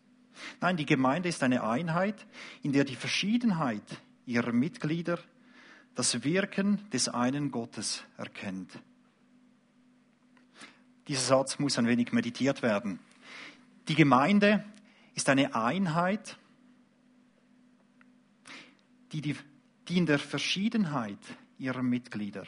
Nein, 0.60 0.76
die 0.76 0.86
Gemeinde 0.86 1.28
ist 1.28 1.42
eine 1.42 1.64
Einheit, 1.64 2.26
in 2.62 2.72
der 2.72 2.84
die 2.84 2.96
Verschiedenheit 2.96 3.82
ihrer 4.26 4.52
Mitglieder 4.52 5.18
das 5.94 6.22
Wirken 6.22 6.88
des 6.90 7.08
einen 7.08 7.50
Gottes 7.50 8.04
erkennt. 8.16 8.70
Dieser 11.08 11.22
Satz 11.22 11.58
muss 11.58 11.78
ein 11.78 11.86
wenig 11.86 12.12
meditiert 12.12 12.62
werden. 12.62 13.00
Die 13.88 13.94
Gemeinde 13.94 14.64
ist 15.14 15.28
eine 15.30 15.54
Einheit, 15.54 16.36
die, 19.12 19.22
die, 19.22 19.34
die 19.88 19.96
in 19.96 20.06
der 20.06 20.18
Verschiedenheit 20.18 21.18
ihrer 21.58 21.82
Mitglieder 21.82 22.44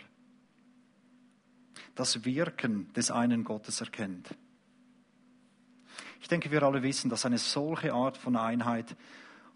das 1.94 2.24
Wirken 2.24 2.92
des 2.92 3.10
einen 3.10 3.44
Gottes 3.44 3.80
erkennt. 3.80 4.34
Ich 6.20 6.28
denke, 6.28 6.50
wir 6.50 6.62
alle 6.62 6.82
wissen, 6.82 7.10
dass 7.10 7.26
eine 7.26 7.38
solche 7.38 7.92
Art 7.92 8.16
von 8.16 8.36
Einheit 8.36 8.94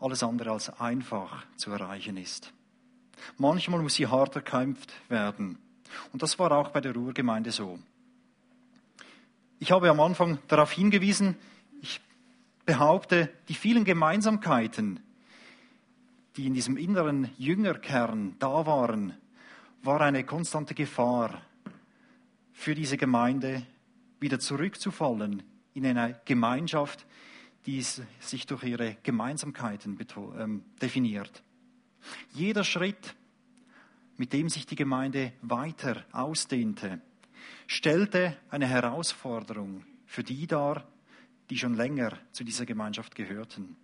alles 0.01 0.23
andere 0.23 0.53
als 0.53 0.69
einfach 0.81 1.47
zu 1.57 1.71
erreichen 1.71 2.17
ist. 2.17 2.53
Manchmal 3.37 3.81
muss 3.81 3.95
sie 3.95 4.07
hart 4.07 4.35
erkämpft 4.37 4.93
werden. 5.09 5.59
Und 6.13 6.23
das 6.23 6.39
war 6.39 6.51
auch 6.53 6.71
bei 6.71 6.81
der 6.81 6.95
Ruhrgemeinde 6.95 7.53
so. 7.53 7.79
Ich 9.59 9.71
habe 9.71 9.89
am 9.89 10.01
Anfang 10.01 10.39
darauf 10.49 10.73
hingewiesen, 10.73 11.37
behaupte, 12.67 13.31
die 13.49 13.55
vielen 13.55 13.85
Gemeinsamkeiten, 13.85 15.01
die 16.37 16.47
in 16.47 16.55
diesem 16.55 16.77
inneren 16.77 17.31
Jüngerkern 17.39 18.37
da 18.39 18.67
waren, 18.67 19.15
war 19.83 20.01
eine 20.01 20.25
konstante 20.25 20.75
Gefahr 20.75 21.43
für 22.53 22.75
diese 22.75 22.97
Gemeinde, 22.97 23.67
wieder 24.21 24.39
zurückzufallen 24.39 25.43
in 25.75 25.85
eine 25.85 26.19
Gemeinschaft, 26.25 27.05
die 27.67 27.83
sich 27.83 28.47
durch 28.47 28.63
ihre 28.65 28.97
Gemeinsamkeiten 29.03 29.99
ähm, 30.39 30.65
definiert. 30.81 31.43
Jeder 32.33 32.65
Schritt, 32.65 33.15
mit 34.17 34.33
dem 34.33 34.49
sich 34.49 34.67
die 34.67 34.77
Gemeinde 34.77 35.33
weiter 35.43 36.05
ausdehnte, 36.13 37.01
stellte 37.67 38.37
eine 38.51 38.67
Herausforderung 38.67 39.85
für 40.07 40.23
die 40.23 40.47
dar, 40.47 40.87
die 41.51 41.59
schon 41.59 41.75
länger 41.75 42.19
zu 42.33 42.45
dieser 42.45 42.67
Gemeinschaft 42.67 43.15
gehörten. 43.15 43.77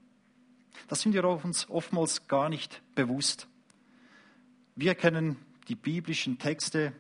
Das 0.89 1.03
sind 1.03 1.13
wir 1.13 1.25
uns 1.25 1.69
oftmals 1.69 2.27
gar 2.27 2.49
nicht 2.49 2.83
bewusst. 2.95 3.49
Wir 4.77 4.95
kennen 4.95 5.37
die 5.69 5.75
biblischen 5.75 6.39
Texte, 6.39 6.93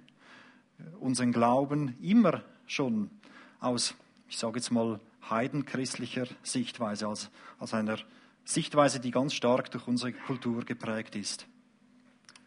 unseren 0.98 1.32
Glauben 1.32 1.96
immer 2.00 2.42
schon 2.66 3.10
aus, 3.58 3.94
ich 4.28 4.38
sage 4.38 4.58
jetzt 4.58 4.70
mal, 4.70 5.00
heidenchristlicher 5.28 6.26
Sichtweise, 6.42 7.08
als, 7.08 7.30
als 7.58 7.74
einer 7.74 7.98
Sichtweise, 8.44 9.00
die 9.00 9.10
ganz 9.10 9.34
stark 9.34 9.70
durch 9.70 9.86
unsere 9.86 10.12
Kultur 10.12 10.64
geprägt 10.64 11.14
ist. 11.14 11.46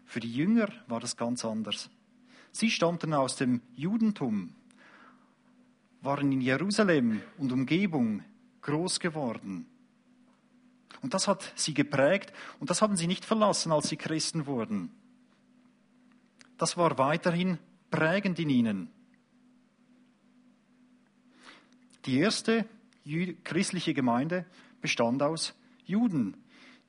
Für 0.05 0.19
die 0.19 0.33
Jünger 0.33 0.69
war 0.87 0.99
das 0.99 1.17
ganz 1.17 1.45
anders. 1.45 1.89
Sie 2.51 2.69
stammten 2.69 3.13
aus 3.13 3.35
dem 3.35 3.61
Judentum, 3.75 4.53
waren 6.03 6.31
in 6.31 6.41
Jerusalem 6.41 7.21
und 7.37 7.51
Umgebung 7.51 8.23
groß 8.61 8.99
geworden. 8.99 9.65
Und 11.01 11.13
das 11.13 11.27
hat 11.27 11.51
sie 11.55 11.73
geprägt 11.73 12.33
und 12.59 12.69
das 12.69 12.81
haben 12.81 12.95
sie 12.95 13.07
nicht 13.07 13.25
verlassen, 13.25 13.71
als 13.71 13.89
sie 13.89 13.97
Christen 13.97 14.45
wurden. 14.45 14.91
Das 16.57 16.77
war 16.77 16.97
weiterhin 16.97 17.57
prägend 17.89 18.39
in 18.39 18.49
ihnen. 18.49 18.89
Die 22.05 22.17
erste 22.17 22.65
christliche 23.43 23.93
Gemeinde 23.93 24.45
bestand 24.81 25.23
aus 25.23 25.53
Juden, 25.85 26.35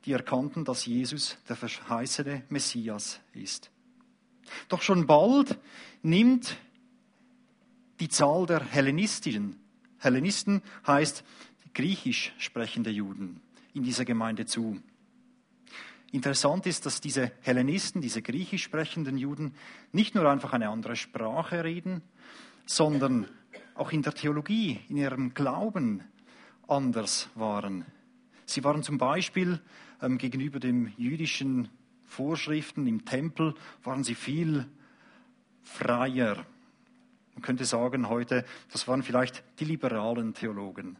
die 0.04 0.12
erkannten, 0.12 0.64
dass 0.64 0.86
Jesus 0.86 1.38
der 1.48 1.56
verheißene 1.56 2.44
Messias 2.48 3.20
ist. 3.32 3.70
Doch 4.68 4.82
schon 4.82 5.06
bald 5.06 5.58
nimmt 6.02 6.56
die 8.00 8.08
Zahl 8.08 8.46
der 8.46 8.64
Hellenistischen, 8.64 9.56
Hellenisten 9.98 10.62
heißt 10.86 11.24
griechisch 11.74 12.32
sprechende 12.38 12.90
Juden, 12.90 13.40
in 13.72 13.82
dieser 13.82 14.04
Gemeinde 14.04 14.46
zu. 14.46 14.80
Interessant 16.12 16.66
ist, 16.66 16.86
dass 16.86 17.00
diese 17.00 17.32
Hellenisten, 17.40 18.00
diese 18.00 18.22
griechisch 18.22 18.62
sprechenden 18.62 19.18
Juden, 19.18 19.54
nicht 19.90 20.14
nur 20.14 20.30
einfach 20.30 20.52
eine 20.52 20.68
andere 20.68 20.94
Sprache 20.94 21.64
reden, 21.64 22.02
sondern 22.66 23.26
auch 23.74 23.90
in 23.90 24.02
der 24.02 24.14
Theologie, 24.14 24.78
in 24.88 24.96
ihrem 24.96 25.34
Glauben 25.34 26.02
anders 26.68 27.28
waren. 27.34 27.84
Sie 28.46 28.62
waren 28.62 28.82
zum 28.82 28.98
Beispiel 28.98 29.60
ähm, 30.00 30.18
gegenüber 30.18 30.60
den 30.60 30.92
jüdischen 30.96 31.68
Vorschriften 32.06 32.86
im 32.86 33.04
Tempel, 33.04 33.54
waren 33.82 34.04
sie 34.04 34.14
viel 34.14 34.66
freier. 35.62 36.46
Man 37.34 37.42
könnte 37.42 37.64
sagen 37.64 38.08
heute, 38.08 38.44
das 38.72 38.86
waren 38.88 39.02
vielleicht 39.02 39.42
die 39.58 39.64
liberalen 39.64 40.34
Theologen 40.34 40.96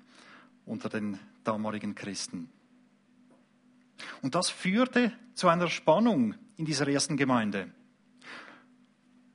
unter 0.66 0.88
den 0.88 1.18
damaligen 1.44 1.94
Christen. 1.94 2.50
Und 4.22 4.34
das 4.34 4.50
führte 4.50 5.12
zu 5.34 5.48
einer 5.48 5.68
Spannung 5.68 6.34
in 6.56 6.64
dieser 6.64 6.88
ersten 6.88 7.16
Gemeinde. 7.16 7.70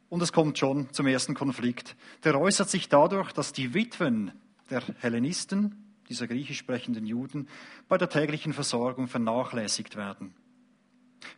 Und 0.09 0.21
es 0.23 0.33
kommt 0.33 0.57
schon 0.57 0.91
zum 0.91 1.07
ersten 1.07 1.35
Konflikt. 1.35 1.95
Der 2.23 2.39
äußert 2.39 2.69
sich 2.69 2.89
dadurch, 2.89 3.31
dass 3.31 3.53
die 3.53 3.73
Witwen 3.73 4.31
der 4.69 4.83
Hellenisten, 4.99 5.93
dieser 6.09 6.27
griechisch 6.27 6.57
sprechenden 6.57 7.05
Juden, 7.05 7.47
bei 7.87 7.97
der 7.97 8.09
täglichen 8.09 8.53
Versorgung 8.53 9.07
vernachlässigt 9.07 9.95
werden. 9.95 10.33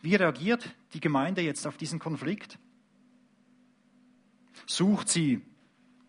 Wie 0.01 0.15
reagiert 0.15 0.74
die 0.94 1.01
Gemeinde 1.01 1.41
jetzt 1.41 1.68
auf 1.68 1.77
diesen 1.77 2.00
Konflikt? 2.00 2.58
Sucht 4.65 5.10
sie 5.10 5.41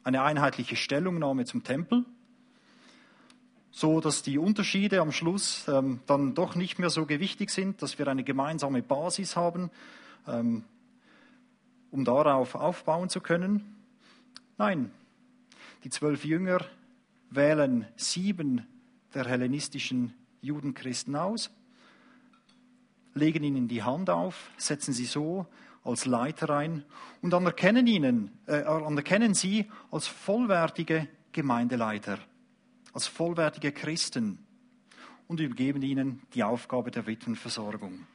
eine 0.05 0.23
einheitliche 0.23 0.77
Stellungnahme 0.77 1.45
zum 1.45 1.63
Tempel, 1.63 2.05
so 3.71 4.01
dass 4.01 4.23
die 4.23 4.39
Unterschiede 4.39 5.01
am 5.01 5.13
Schluss 5.13 5.67
ähm, 5.69 6.01
dann 6.07 6.35
doch 6.35 6.55
nicht 6.55 6.79
mehr 6.79 6.91
so 6.91 7.07
gewichtig 7.07 7.51
sind, 7.51 7.83
dass 7.83 7.99
wir 7.99 8.09
eine 8.09 8.25
gemeinsame 8.25 8.83
Basis 8.83 9.37
haben, 9.37 9.71
ähm, 10.27 10.65
um 11.91 12.05
darauf 12.05 12.55
aufbauen 12.55 13.09
zu 13.09 13.21
können? 13.21 13.77
Nein, 14.59 14.91
die 15.85 15.91
zwölf 15.91 16.25
Jünger 16.25 16.61
wählen 17.31 17.87
sieben 17.97 18.67
der 19.15 19.27
hellenistischen 19.27 20.15
Judenchristen 20.43 21.17
aus, 21.17 21.51
legen 23.15 23.45
ihnen 23.45 23.69
die 23.69 23.83
Hand 23.83 24.11
auf, 24.11 24.51
setzen 24.57 24.93
sie 24.93 25.05
so 25.05 25.47
als 25.85 26.07
Leiter 26.07 26.51
ein 26.51 26.85
und 27.21 27.35
anerkennen, 27.35 27.87
ihnen, 27.87 28.31
äh, 28.47 28.63
anerkennen 28.63 29.35
sie 29.35 29.71
als 29.91 30.07
vollwertige 30.07 31.09
Gemeindeleiter, 31.33 32.19
als 32.93 33.07
vollwertige 33.07 33.73
Christen 33.73 34.39
und 35.27 35.41
übergeben 35.41 35.83
ihnen 35.83 36.23
die 36.35 36.45
Aufgabe 36.45 36.91
der 36.91 37.07
Witwenversorgung. 37.07 38.07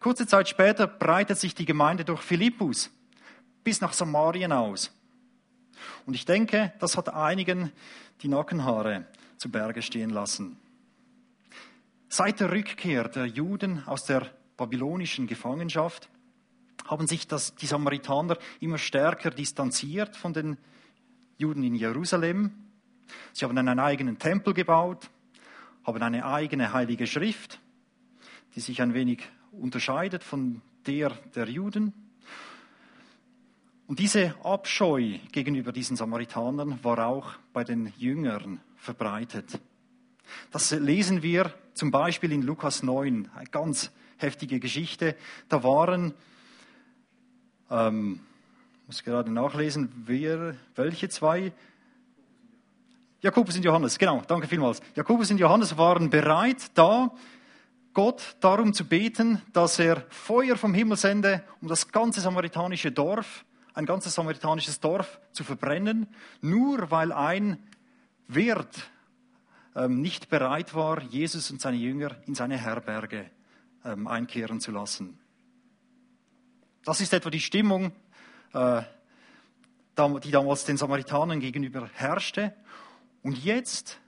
Kurze 0.00 0.26
Zeit 0.26 0.48
später 0.48 0.86
breitet 0.86 1.38
sich 1.38 1.54
die 1.54 1.64
Gemeinde 1.64 2.04
durch 2.04 2.20
Philippus 2.20 2.90
bis 3.62 3.80
nach 3.80 3.92
Samarien 3.92 4.52
aus. 4.52 4.92
Und 6.06 6.14
ich 6.14 6.24
denke, 6.24 6.72
das 6.78 6.96
hat 6.96 7.08
einigen 7.08 7.72
die 8.22 8.28
Nackenhaare 8.28 9.06
zu 9.36 9.50
Berge 9.50 9.82
stehen 9.82 10.10
lassen. 10.10 10.58
Seit 12.08 12.40
der 12.40 12.52
Rückkehr 12.52 13.08
der 13.08 13.26
Juden 13.26 13.82
aus 13.86 14.04
der 14.04 14.30
babylonischen 14.56 15.26
Gefangenschaft 15.26 16.08
haben 16.86 17.06
sich 17.06 17.26
das, 17.26 17.54
die 17.54 17.66
Samaritaner 17.66 18.38
immer 18.60 18.78
stärker 18.78 19.30
distanziert 19.30 20.16
von 20.16 20.32
den 20.32 20.58
Juden 21.38 21.62
in 21.64 21.74
Jerusalem. 21.74 22.52
Sie 23.32 23.44
haben 23.44 23.56
einen 23.56 23.78
eigenen 23.78 24.18
Tempel 24.18 24.54
gebaut, 24.54 25.10
haben 25.84 26.02
eine 26.02 26.24
eigene 26.26 26.72
heilige 26.72 27.06
Schrift, 27.06 27.60
die 28.54 28.60
sich 28.60 28.80
ein 28.82 28.94
wenig 28.94 29.22
unterscheidet 29.52 30.22
von 30.22 30.62
der 30.86 31.10
der 31.34 31.48
Juden. 31.48 31.92
Und 33.86 33.98
diese 33.98 34.34
Abscheu 34.42 35.18
gegenüber 35.30 35.72
diesen 35.72 35.96
Samaritanern 35.96 36.82
war 36.82 37.06
auch 37.06 37.34
bei 37.52 37.64
den 37.64 37.92
Jüngern 37.98 38.60
verbreitet. 38.76 39.60
Das 40.50 40.70
lesen 40.70 41.22
wir 41.22 41.52
zum 41.74 41.90
Beispiel 41.90 42.32
in 42.32 42.42
Lukas 42.42 42.82
9, 42.82 43.28
eine 43.34 43.46
ganz 43.50 43.92
heftige 44.24 44.58
Geschichte. 44.58 45.16
Da 45.48 45.62
waren, 45.62 46.14
ähm, 47.70 48.20
muss 48.86 49.04
gerade 49.04 49.30
nachlesen, 49.30 49.90
wer, 50.06 50.56
welche 50.74 51.08
zwei? 51.08 51.52
Jakobus 53.20 53.56
und 53.56 53.64
Johannes, 53.64 53.98
genau, 53.98 54.22
danke 54.26 54.46
vielmals. 54.46 54.80
Jakobus 54.94 55.30
und 55.30 55.38
Johannes 55.38 55.78
waren 55.78 56.10
bereit, 56.10 56.70
da 56.74 57.10
Gott 57.94 58.36
darum 58.40 58.74
zu 58.74 58.84
beten, 58.84 59.40
dass 59.52 59.78
er 59.78 60.04
Feuer 60.10 60.56
vom 60.56 60.74
Himmel 60.74 60.96
sende, 60.96 61.44
um 61.60 61.68
das 61.68 61.90
ganze 61.90 62.20
samaritanische 62.20 62.90
Dorf, 62.90 63.44
ein 63.72 63.86
ganzes 63.86 64.14
samaritanisches 64.14 64.80
Dorf 64.80 65.20
zu 65.32 65.44
verbrennen, 65.44 66.08
nur 66.40 66.90
weil 66.90 67.12
ein 67.12 67.58
Wirt 68.28 68.90
ähm, 69.76 70.02
nicht 70.02 70.28
bereit 70.28 70.74
war, 70.74 71.02
Jesus 71.02 71.50
und 71.50 71.60
seine 71.60 71.76
Jünger 71.76 72.16
in 72.26 72.34
seine 72.34 72.58
Herberge 72.58 73.30
ähm, 73.84 74.06
einkehren 74.06 74.60
zu 74.60 74.70
lassen. 74.70 75.18
Das 76.84 77.00
ist 77.00 77.12
etwa 77.12 77.30
die 77.30 77.40
Stimmung, 77.40 77.92
äh, 78.52 78.82
die 79.96 80.30
damals 80.30 80.64
den 80.64 80.76
Samaritanern 80.76 81.40
gegenüber 81.40 81.88
herrschte. 81.94 82.54
Und 83.22 83.42
jetzt 83.42 84.00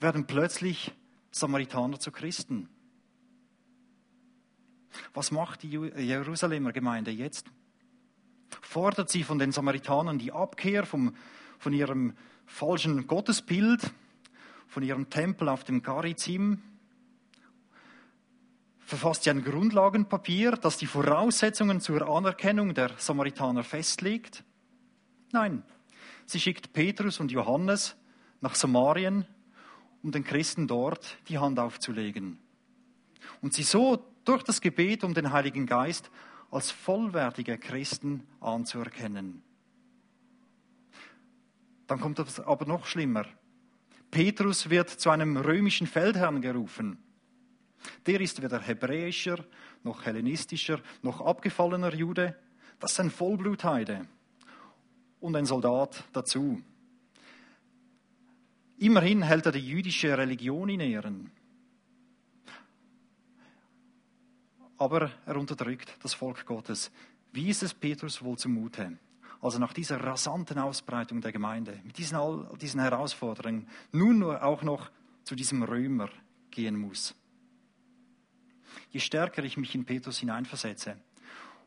werden 0.00 0.26
plötzlich 0.26 0.92
Samaritaner 1.30 1.98
zu 1.98 2.12
Christen. 2.12 2.68
Was 5.14 5.30
macht 5.30 5.62
die 5.62 5.70
Jerusalemer 5.70 6.72
Gemeinde 6.72 7.10
jetzt? 7.10 7.46
Fordert 8.60 9.10
sie 9.10 9.22
von 9.22 9.38
den 9.38 9.52
Samaritanern 9.52 10.18
die 10.18 10.32
Abkehr 10.32 10.84
vom, 10.84 11.14
von 11.58 11.72
ihrem 11.72 12.14
falschen 12.46 13.06
Gottesbild, 13.06 13.92
von 14.66 14.82
ihrem 14.82 15.10
Tempel 15.10 15.48
auf 15.48 15.64
dem 15.64 15.82
Garizim? 15.82 16.62
Verfasst 18.92 19.22
sie 19.22 19.30
ein 19.30 19.42
Grundlagenpapier, 19.42 20.50
das 20.50 20.76
die 20.76 20.84
Voraussetzungen 20.84 21.80
zur 21.80 22.06
Anerkennung 22.06 22.74
der 22.74 22.90
Samaritaner 22.98 23.64
festlegt? 23.64 24.44
Nein, 25.32 25.62
sie 26.26 26.38
schickt 26.38 26.74
Petrus 26.74 27.18
und 27.18 27.32
Johannes 27.32 27.96
nach 28.42 28.54
Samarien, 28.54 29.24
um 30.02 30.12
den 30.12 30.24
Christen 30.24 30.66
dort 30.66 31.16
die 31.28 31.38
Hand 31.38 31.58
aufzulegen. 31.58 32.38
Und 33.40 33.54
sie 33.54 33.62
so 33.62 34.04
durch 34.26 34.42
das 34.42 34.60
Gebet 34.60 35.04
um 35.04 35.14
den 35.14 35.32
Heiligen 35.32 35.64
Geist 35.64 36.10
als 36.50 36.70
vollwertige 36.70 37.56
Christen 37.56 38.26
anzuerkennen. 38.42 39.42
Dann 41.86 41.98
kommt 41.98 42.18
es 42.18 42.40
aber 42.40 42.66
noch 42.66 42.84
schlimmer. 42.84 43.24
Petrus 44.10 44.68
wird 44.68 44.90
zu 44.90 45.08
einem 45.08 45.38
römischen 45.38 45.86
Feldherrn 45.86 46.42
gerufen. 46.42 46.98
Der 48.06 48.20
ist 48.20 48.42
weder 48.42 48.60
hebräischer, 48.60 49.44
noch 49.82 50.04
hellenistischer, 50.04 50.80
noch 51.02 51.20
abgefallener 51.20 51.94
Jude. 51.94 52.36
Das 52.78 52.92
ist 52.92 53.00
ein 53.00 53.10
Vollblutheide 53.10 54.06
und 55.20 55.36
ein 55.36 55.46
Soldat 55.46 56.04
dazu. 56.12 56.60
Immerhin 58.78 59.22
hält 59.22 59.46
er 59.46 59.52
die 59.52 59.66
jüdische 59.66 60.16
Religion 60.18 60.68
in 60.68 60.80
Ehren. 60.80 61.30
Aber 64.78 65.12
er 65.26 65.36
unterdrückt 65.36 65.96
das 66.02 66.14
Volk 66.14 66.44
Gottes. 66.44 66.90
Wie 67.32 67.48
ist 67.48 67.62
es 67.62 67.72
Petrus 67.72 68.22
wohl 68.22 68.36
zumute? 68.36 68.98
Also 69.40 69.60
nach 69.60 69.72
dieser 69.72 70.02
rasanten 70.02 70.58
Ausbreitung 70.58 71.20
der 71.20 71.30
Gemeinde, 71.30 71.80
mit 71.84 71.98
diesen, 71.98 72.16
all 72.16 72.48
diesen 72.60 72.80
Herausforderungen, 72.80 73.68
nun 73.92 74.24
auch 74.24 74.62
noch 74.62 74.90
zu 75.22 75.36
diesem 75.36 75.62
Römer 75.62 76.08
gehen 76.50 76.76
muss 76.76 77.14
je 78.90 79.00
stärker 79.00 79.44
ich 79.44 79.56
mich 79.56 79.74
in 79.74 79.84
Petrus 79.84 80.18
hineinversetze 80.18 80.96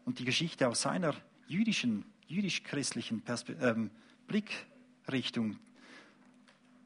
und 0.06 0.20
die 0.20 0.26
Geschichte 0.26 0.68
aus 0.68 0.82
seiner 0.82 1.16
jüdischen, 1.48 2.06
jüdisch-christlichen 2.28 3.24
ähm, 3.62 3.92
Blickrichtung 4.28 5.58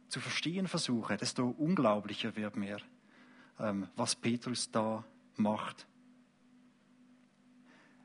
zu 0.07 0.19
verstehen 0.19 0.67
versuche, 0.67 1.17
desto 1.17 1.47
unglaublicher 1.47 2.35
wird 2.35 2.55
mir, 2.55 2.79
ähm, 3.59 3.87
was 3.95 4.15
Petrus 4.15 4.71
da 4.71 5.05
macht. 5.35 5.87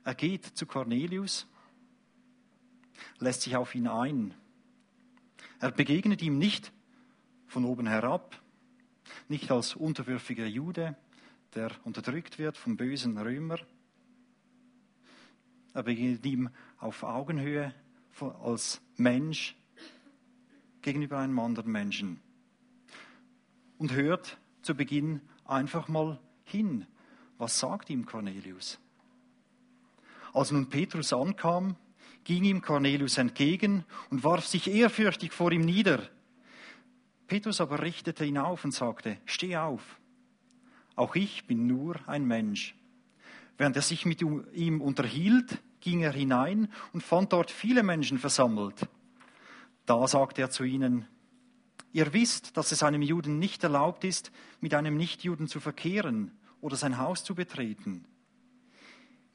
Er 0.04 0.14
geht 0.14 0.44
zu 0.44 0.66
Cornelius, 0.66 1.46
lässt 3.18 3.42
sich 3.42 3.56
auf 3.56 3.74
ihn 3.74 3.88
ein. 3.88 4.34
Er 5.60 5.70
begegnet 5.70 6.20
ihm 6.20 6.38
nicht 6.38 6.72
von 7.46 7.64
oben 7.64 7.86
herab, 7.86 8.40
nicht 9.28 9.50
als 9.50 9.74
unterwürfiger 9.74 10.46
Jude, 10.46 10.96
der 11.54 11.70
unterdrückt 11.84 12.38
wird 12.38 12.56
vom 12.56 12.76
bösen 12.76 13.16
Römer. 13.18 13.58
Er 15.72 15.82
begegnet 15.82 16.24
ihm 16.26 16.50
auf 16.78 17.02
Augenhöhe 17.02 17.74
als 18.20 18.80
Mensch 18.96 19.56
gegenüber 20.82 21.18
einem 21.18 21.38
anderen 21.38 21.72
Menschen 21.72 22.20
und 23.78 23.92
hört 23.92 24.38
zu 24.62 24.74
Beginn 24.74 25.20
einfach 25.44 25.88
mal 25.88 26.20
hin. 26.44 26.86
Was 27.38 27.58
sagt 27.58 27.90
ihm 27.90 28.06
Cornelius? 28.06 28.78
Als 30.32 30.50
nun 30.50 30.68
Petrus 30.68 31.12
ankam, 31.12 31.76
ging 32.24 32.44
ihm 32.44 32.62
Cornelius 32.62 33.18
entgegen 33.18 33.84
und 34.10 34.24
warf 34.24 34.46
sich 34.46 34.70
ehrfürchtig 34.70 35.32
vor 35.32 35.52
ihm 35.52 35.62
nieder. 35.62 36.08
Petrus 37.26 37.60
aber 37.60 37.82
richtete 37.82 38.24
ihn 38.24 38.38
auf 38.38 38.64
und 38.64 38.72
sagte, 38.72 39.18
steh 39.24 39.56
auf, 39.56 39.98
auch 40.96 41.14
ich 41.14 41.46
bin 41.46 41.66
nur 41.66 41.96
ein 42.08 42.24
Mensch. 42.26 42.74
Während 43.56 43.76
er 43.76 43.82
sich 43.82 44.04
mit 44.06 44.20
ihm 44.22 44.80
unterhielt, 44.80 45.62
ging 45.80 46.00
er 46.00 46.12
hinein 46.12 46.68
und 46.92 47.02
fand 47.02 47.32
dort 47.32 47.50
viele 47.50 47.82
Menschen 47.82 48.18
versammelt. 48.18 48.88
Da 49.86 50.06
sagte 50.08 50.40
er 50.40 50.50
zu 50.50 50.64
ihnen, 50.64 51.06
ihr 51.92 52.12
wisst, 52.12 52.56
dass 52.56 52.72
es 52.72 52.82
einem 52.82 53.02
Juden 53.02 53.38
nicht 53.38 53.62
erlaubt 53.62 54.04
ist, 54.04 54.32
mit 54.60 54.74
einem 54.74 54.96
Nichtjuden 54.96 55.46
zu 55.46 55.60
verkehren 55.60 56.32
oder 56.60 56.76
sein 56.76 56.98
Haus 56.98 57.22
zu 57.22 57.34
betreten. 57.34 58.06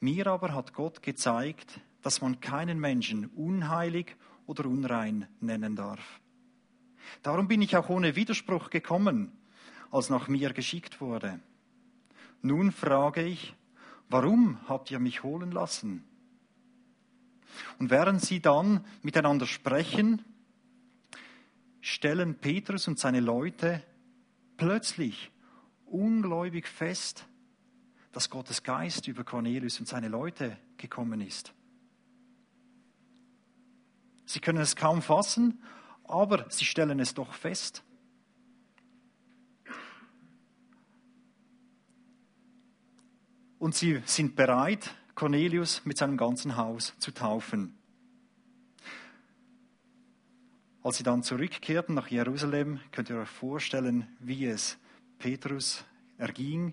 Mir 0.00 0.26
aber 0.26 0.54
hat 0.54 0.74
Gott 0.74 1.02
gezeigt, 1.02 1.80
dass 2.02 2.20
man 2.20 2.40
keinen 2.40 2.80
Menschen 2.80 3.26
unheilig 3.26 4.16
oder 4.46 4.66
unrein 4.66 5.28
nennen 5.40 5.76
darf. 5.76 6.20
Darum 7.22 7.48
bin 7.48 7.62
ich 7.62 7.76
auch 7.76 7.88
ohne 7.88 8.16
Widerspruch 8.16 8.70
gekommen, 8.70 9.32
als 9.90 10.10
nach 10.10 10.28
mir 10.28 10.52
geschickt 10.52 11.00
wurde. 11.00 11.40
Nun 12.42 12.72
frage 12.72 13.22
ich, 13.22 13.54
warum 14.08 14.58
habt 14.68 14.90
ihr 14.90 14.98
mich 14.98 15.22
holen 15.22 15.52
lassen? 15.52 16.04
Und 17.78 17.90
während 17.90 18.22
sie 18.22 18.40
dann 18.40 18.84
miteinander 19.02 19.46
sprechen, 19.46 20.24
stellen 21.80 22.36
Petrus 22.36 22.88
und 22.88 22.98
seine 22.98 23.20
Leute 23.20 23.82
plötzlich 24.56 25.30
ungläubig 25.86 26.68
fest, 26.68 27.26
dass 28.12 28.30
Gottes 28.30 28.62
Geist 28.62 29.08
über 29.08 29.24
Cornelius 29.24 29.78
und 29.80 29.86
seine 29.86 30.08
Leute 30.08 30.56
gekommen 30.76 31.20
ist. 31.20 31.52
Sie 34.24 34.40
können 34.40 34.60
es 34.60 34.76
kaum 34.76 35.02
fassen, 35.02 35.62
aber 36.04 36.48
sie 36.50 36.64
stellen 36.64 37.00
es 37.00 37.14
doch 37.14 37.34
fest. 37.34 37.82
Und 43.60 43.74
sie 43.74 44.00
sind 44.06 44.36
bereit, 44.36 44.94
Cornelius 45.14 45.82
mit 45.84 45.98
seinem 45.98 46.16
ganzen 46.16 46.56
Haus 46.56 46.94
zu 46.98 47.10
taufen. 47.12 47.78
Als 50.82 50.96
sie 50.96 51.02
dann 51.02 51.22
zurückkehrten 51.22 51.94
nach 51.94 52.08
Jerusalem, 52.08 52.80
könnt 52.90 53.10
ihr 53.10 53.18
euch 53.18 53.28
vorstellen, 53.28 54.06
wie 54.18 54.46
es 54.46 54.78
Petrus 55.18 55.84
erging. 56.16 56.72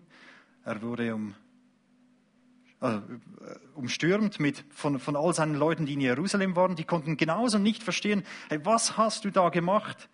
Er 0.64 0.82
wurde 0.82 1.14
um, 1.14 1.36
äh, 2.80 3.02
umstürmt 3.76 4.40
mit, 4.40 4.64
von, 4.70 4.98
von 4.98 5.18
all 5.18 5.34
seinen 5.34 5.56
Leuten, 5.56 5.86
die 5.86 5.96
in 5.96 6.02
Jerusalem 6.02 6.56
waren. 6.56 6.78
Die 6.78 6.86
konnten 6.86 7.18
genauso 7.18 7.58
nicht 7.58 7.84
verstehen, 7.84 8.24
hey, 8.48 8.64
was 8.64 8.96
hast 8.96 9.26
du 9.26 9.30
da 9.30 9.50
gemacht? 9.50 10.08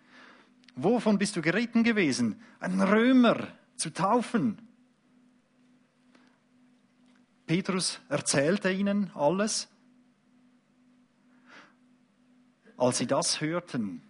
Wovon 0.74 1.18
bist 1.18 1.36
du 1.36 1.40
geritten 1.40 1.84
gewesen? 1.84 2.42
Einen 2.58 2.80
Römer 2.80 3.46
zu 3.76 3.92
taufen. 3.92 4.58
Petrus 7.46 8.00
erzählte 8.08 8.70
ihnen 8.70 9.10
alles. 9.14 9.68
Als 12.76 12.98
sie 12.98 13.06
das 13.06 13.40
hörten, 13.40 14.02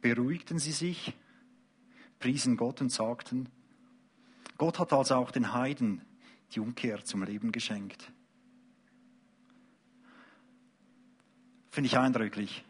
beruhigten 0.00 0.58
sie 0.58 0.72
sich, 0.72 1.14
priesen 2.18 2.56
Gott 2.56 2.80
und 2.80 2.90
sagten, 2.90 3.48
Gott 4.56 4.78
hat 4.78 4.92
also 4.92 5.16
auch 5.16 5.30
den 5.30 5.52
Heiden 5.52 6.02
die 6.52 6.60
Umkehr 6.60 7.04
zum 7.04 7.22
Leben 7.22 7.52
geschenkt. 7.52 8.12
Finde 11.70 11.86
ich 11.86 11.98
eindrücklich. 11.98 12.64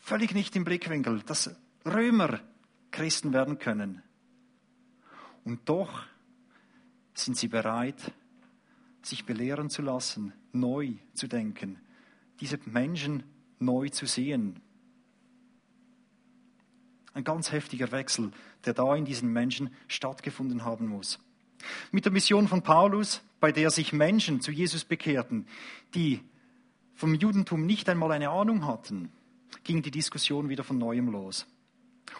Völlig 0.00 0.34
nicht 0.34 0.54
im 0.56 0.64
Blickwinkel, 0.64 1.22
dass 1.22 1.54
Römer 1.86 2.40
Christen 2.90 3.32
werden 3.32 3.58
können. 3.58 4.02
Und 5.44 5.68
doch 5.68 6.04
sind 7.14 7.36
sie 7.36 7.48
bereit, 7.48 8.12
sich 9.02 9.24
belehren 9.24 9.70
zu 9.70 9.82
lassen, 9.82 10.32
neu 10.52 10.94
zu 11.14 11.28
denken, 11.28 11.78
diese 12.40 12.58
Menschen 12.66 13.22
neu 13.58 13.88
zu 13.88 14.06
sehen. 14.06 14.60
Ein 17.12 17.24
ganz 17.24 17.52
heftiger 17.52 17.92
Wechsel, 17.92 18.32
der 18.64 18.74
da 18.74 18.94
in 18.96 19.04
diesen 19.04 19.32
Menschen 19.32 19.70
stattgefunden 19.86 20.64
haben 20.64 20.88
muss. 20.88 21.20
Mit 21.92 22.04
der 22.04 22.12
Mission 22.12 22.48
von 22.48 22.62
Paulus, 22.62 23.22
bei 23.40 23.52
der 23.52 23.70
sich 23.70 23.92
Menschen 23.92 24.40
zu 24.40 24.50
Jesus 24.50 24.84
bekehrten, 24.84 25.46
die 25.94 26.20
vom 26.94 27.14
Judentum 27.14 27.66
nicht 27.66 27.88
einmal 27.88 28.12
eine 28.12 28.30
Ahnung 28.30 28.66
hatten, 28.66 29.12
ging 29.62 29.82
die 29.82 29.90
Diskussion 29.90 30.48
wieder 30.48 30.64
von 30.64 30.78
neuem 30.78 31.08
los. 31.08 31.46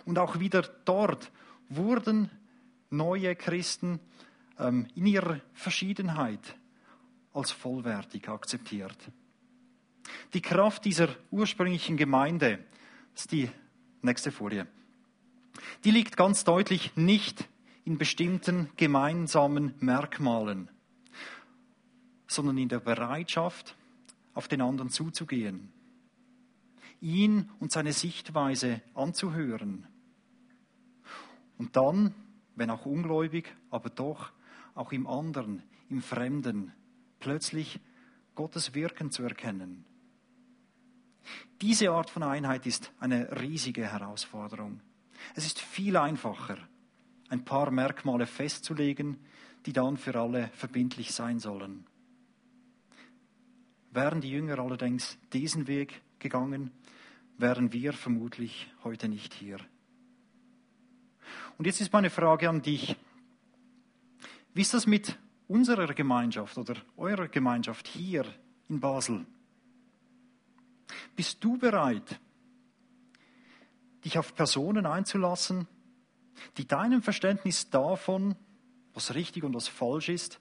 Und 0.05 0.19
auch 0.19 0.39
wieder 0.39 0.63
dort 0.85 1.31
wurden 1.69 2.31
neue 2.91 3.35
Christen 3.35 4.01
ähm, 4.59 4.87
in 4.95 5.07
ihrer 5.07 5.41
Verschiedenheit 5.53 6.57
als 7.33 7.51
vollwertig 7.51 8.29
akzeptiert. 8.29 8.97
Die 10.33 10.43
Kraft 10.43 10.85
dieser 10.85 11.09
ursprünglichen 11.31 11.97
Gemeinde, 11.97 12.59
ist 13.15 13.33
die 13.33 13.51
nächste 14.03 14.33
Folie, 14.33 14.67
die 15.85 15.91
liegt 15.91 16.17
ganz 16.17 16.45
deutlich 16.45 16.97
nicht 16.97 17.49
in 17.85 17.99
bestimmten 17.99 18.71
gemeinsamen 18.77 19.75
Merkmalen, 19.81 20.71
sondern 22.27 22.59
in 22.59 22.69
der 22.69 22.81
Bereitschaft, 22.81 23.77
auf 24.35 24.49
den 24.49 24.61
anderen 24.61 24.91
zuzugehen, 24.91 25.73
ihn 27.01 27.51
und 27.61 27.71
seine 27.71 27.93
Sichtweise 27.93 28.83
anzuhören 28.95 29.87
und 31.59 31.77
dann, 31.77 32.15
wenn 32.57 32.71
auch 32.71 32.87
ungläubig, 32.87 33.55
aber 33.71 33.91
doch 33.91 34.33
auch 34.75 34.93
im 34.93 35.07
anderen, 35.07 35.63
im 35.89 36.03
Fremden, 36.03 36.73
plötzlich 37.21 37.81
Gottes 38.35 38.75
Wirken 38.75 39.11
zu 39.11 39.23
erkennen. 39.23 39.85
Diese 41.61 41.91
Art 41.91 42.11
von 42.11 42.23
Einheit 42.23 42.67
ist 42.67 42.93
eine 42.99 43.41
riesige 43.41 43.87
Herausforderung. 43.87 44.81
Es 45.35 45.47
ist 45.47 45.61
viel 45.61 45.97
einfacher, 45.97 46.59
ein 47.29 47.45
paar 47.45 47.71
Merkmale 47.71 48.27
festzulegen, 48.27 49.19
die 49.65 49.73
dann 49.73 49.97
für 49.97 50.15
alle 50.19 50.49
verbindlich 50.49 51.13
sein 51.13 51.39
sollen. 51.39 51.87
Wären 53.91 54.21
die 54.21 54.31
Jünger 54.31 54.59
allerdings 54.59 55.17
diesen 55.33 55.67
Weg 55.67 56.03
gegangen, 56.19 56.71
wären 57.39 57.73
wir 57.73 57.93
vermutlich 57.93 58.71
heute 58.83 59.09
nicht 59.09 59.33
hier. 59.33 59.59
Und 61.57 61.67
jetzt 61.67 61.81
ist 61.81 61.93
meine 61.93 62.11
Frage 62.11 62.49
an 62.49 62.61
dich. 62.61 62.97
Wie 64.55 64.61
ist 64.61 64.73
das 64.73 64.87
mit 64.87 65.19
unserer 65.49 65.93
Gemeinschaft 65.95 66.57
oder 66.57 66.77
eurer 66.97 67.27
Gemeinschaft 67.27 67.89
hier 67.89 68.25
in 68.69 68.79
Basel? 68.79 69.27
Bist 71.17 71.43
du 71.43 71.59
bereit, 71.59 72.21
dich 74.05 74.17
auf 74.17 74.35
Personen 74.37 74.87
einzulassen, 74.87 75.67
die 76.57 76.69
deinem 76.69 77.03
Verständnis 77.03 77.69
davon, 77.69 78.37
was 78.93 79.15
richtig 79.15 79.43
und 79.43 79.55
was 79.55 79.67
falsch 79.67 80.09
ist, 80.09 80.41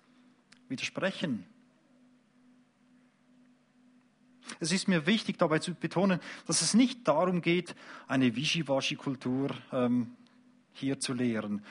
widersprechen? 0.70 1.48
Es 4.60 4.72
ist 4.72 4.88
mir 4.88 5.08
wichtig 5.08 5.40
dabei 5.40 5.58
zu 5.58 5.74
betonen, 5.74 6.20
dass 6.46 6.62
es 6.62 6.76
nicht 6.76 7.08
darum 7.08 7.42
geht, 7.42 7.76
eine 8.08 8.36
Wischiwaschi-Kultur 8.36 9.50
ähm, 9.72 10.16
hier 10.74 11.00
zu 11.00 11.14
lehren 11.14 11.64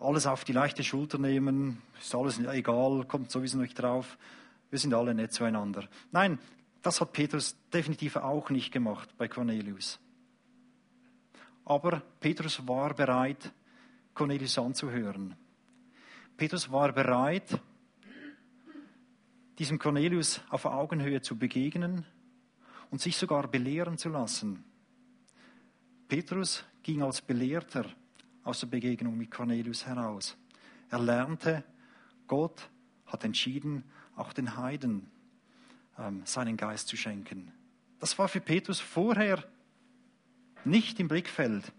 alles 0.00 0.26
auf 0.26 0.44
die 0.44 0.52
leichte 0.52 0.82
Schulter 0.82 1.18
nehmen, 1.18 1.82
ist 2.00 2.14
alles 2.14 2.38
egal, 2.38 3.04
kommt 3.06 3.30
sowieso 3.30 3.58
nicht 3.58 3.78
drauf, 3.78 4.16
wir 4.70 4.78
sind 4.78 4.94
alle 4.94 5.14
nett 5.14 5.32
zueinander. 5.32 5.88
Nein, 6.10 6.38
das 6.82 7.00
hat 7.00 7.12
Petrus 7.12 7.56
definitiv 7.72 8.16
auch 8.16 8.50
nicht 8.50 8.72
gemacht 8.72 9.10
bei 9.18 9.28
Cornelius. 9.28 10.00
Aber 11.64 12.02
Petrus 12.18 12.66
war 12.66 12.94
bereit, 12.94 13.52
Cornelius 14.14 14.58
anzuhören. 14.58 15.36
Petrus 16.36 16.72
war 16.72 16.92
bereit, 16.92 17.60
diesem 19.58 19.78
Cornelius 19.78 20.40
auf 20.48 20.64
Augenhöhe 20.64 21.20
zu 21.20 21.36
begegnen 21.36 22.06
und 22.90 23.02
sich 23.02 23.16
sogar 23.18 23.46
belehren 23.46 23.98
zu 23.98 24.08
lassen. 24.08 24.64
Petrus 26.08 26.64
ging 26.82 27.02
als 27.02 27.20
Belehrter 27.20 27.84
aus 28.50 28.58
der 28.58 28.66
Begegnung 28.66 29.16
mit 29.16 29.30
Cornelius 29.30 29.86
heraus. 29.86 30.36
Er 30.90 30.98
lernte, 30.98 31.62
Gott 32.26 32.68
hat 33.06 33.22
entschieden, 33.22 33.84
auch 34.16 34.32
den 34.32 34.56
Heiden 34.56 35.08
ähm, 35.96 36.22
seinen 36.24 36.56
Geist 36.56 36.88
zu 36.88 36.96
schenken. 36.96 37.52
Das 38.00 38.18
war 38.18 38.26
für 38.26 38.40
Petrus 38.40 38.80
vorher 38.80 39.44
nicht 40.64 40.98
im 40.98 41.06
Blickfeld. 41.06 41.72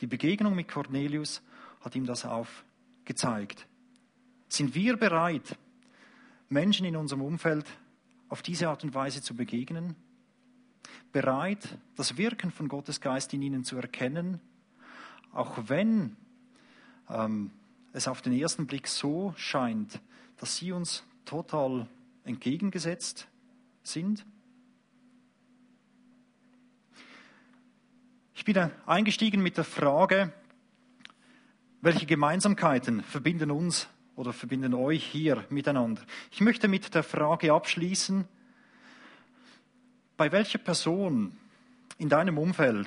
Die 0.00 0.06
Begegnung 0.06 0.54
mit 0.54 0.68
Cornelius 0.68 1.42
hat 1.80 1.96
ihm 1.96 2.06
das 2.06 2.24
aufgezeigt. 2.24 3.66
Sind 4.46 4.76
wir 4.76 4.96
bereit, 4.96 5.58
Menschen 6.48 6.86
in 6.86 6.94
unserem 6.94 7.22
Umfeld 7.22 7.66
auf 8.28 8.40
diese 8.40 8.68
Art 8.68 8.84
und 8.84 8.94
Weise 8.94 9.20
zu 9.20 9.34
begegnen? 9.34 9.96
Bereit, 11.10 11.76
das 11.96 12.16
Wirken 12.18 12.52
von 12.52 12.68
Gottes 12.68 13.00
Geist 13.00 13.34
in 13.34 13.42
ihnen 13.42 13.64
zu 13.64 13.76
erkennen, 13.76 14.40
auch 15.32 15.58
wenn 15.66 16.16
ähm, 17.08 17.50
es 17.92 18.08
auf 18.08 18.22
den 18.22 18.32
ersten 18.32 18.66
Blick 18.66 18.86
so 18.86 19.34
scheint, 19.36 20.00
dass 20.38 20.56
sie 20.56 20.72
uns 20.72 21.04
total 21.24 21.88
entgegengesetzt 22.24 23.26
sind? 23.82 24.24
Ich 28.34 28.44
bin 28.44 28.70
eingestiegen 28.86 29.42
mit 29.42 29.56
der 29.56 29.64
Frage, 29.64 30.32
welche 31.80 32.06
Gemeinsamkeiten 32.06 33.02
verbinden 33.02 33.50
uns 33.50 33.88
oder 34.16 34.32
verbinden 34.32 34.74
euch 34.74 35.04
hier 35.04 35.44
miteinander? 35.48 36.02
Ich 36.30 36.40
möchte 36.40 36.68
mit 36.68 36.94
der 36.94 37.02
Frage 37.02 37.52
abschließen, 37.52 38.26
bei 40.16 40.30
welcher 40.30 40.58
Person 40.58 41.36
in 41.98 42.08
deinem 42.08 42.38
Umfeld 42.38 42.86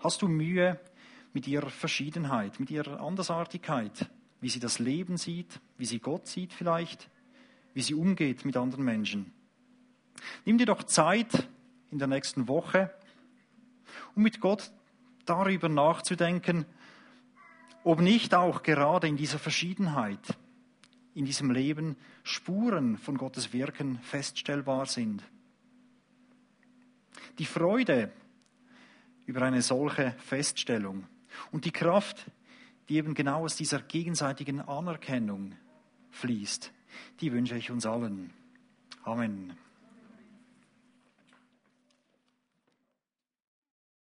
hast 0.00 0.22
du 0.22 0.28
Mühe 0.28 0.78
mit 1.36 1.46
ihrer 1.46 1.68
Verschiedenheit, 1.68 2.58
mit 2.58 2.70
ihrer 2.70 2.98
Andersartigkeit, 2.98 4.08
wie 4.40 4.48
sie 4.48 4.58
das 4.58 4.78
Leben 4.78 5.18
sieht, 5.18 5.60
wie 5.76 5.84
sie 5.84 5.98
Gott 5.98 6.26
sieht 6.26 6.54
vielleicht, 6.54 7.10
wie 7.74 7.82
sie 7.82 7.92
umgeht 7.92 8.46
mit 8.46 8.56
anderen 8.56 8.86
Menschen? 8.86 9.34
Nimm 10.46 10.56
dir 10.56 10.64
doch 10.64 10.82
Zeit 10.84 11.46
in 11.90 11.98
der 11.98 12.08
nächsten 12.08 12.48
Woche, 12.48 12.90
um 14.14 14.22
mit 14.22 14.40
Gott 14.40 14.72
darüber 15.26 15.68
nachzudenken, 15.68 16.64
ob 17.84 18.00
nicht 18.00 18.34
auch 18.34 18.62
gerade 18.62 19.06
in 19.06 19.18
dieser 19.18 19.38
Verschiedenheit, 19.38 20.38
in 21.12 21.26
diesem 21.26 21.50
Leben 21.50 21.96
Spuren 22.22 22.96
von 22.96 23.18
Gottes 23.18 23.52
Wirken 23.52 23.98
feststellbar 23.98 24.86
sind. 24.86 25.22
Die 27.38 27.44
Freude 27.44 28.10
über 29.26 29.42
eine 29.42 29.60
solche 29.60 30.12
Feststellung 30.12 31.06
und 31.52 31.64
die 31.64 31.70
Kraft, 31.70 32.30
die 32.88 32.96
eben 32.96 33.14
genau 33.14 33.44
aus 33.44 33.56
dieser 33.56 33.80
gegenseitigen 33.80 34.60
Anerkennung 34.60 35.54
fließt, 36.10 36.72
die 37.20 37.32
wünsche 37.32 37.56
ich 37.56 37.70
uns 37.70 37.86
allen. 37.86 38.32
Amen. 39.04 39.56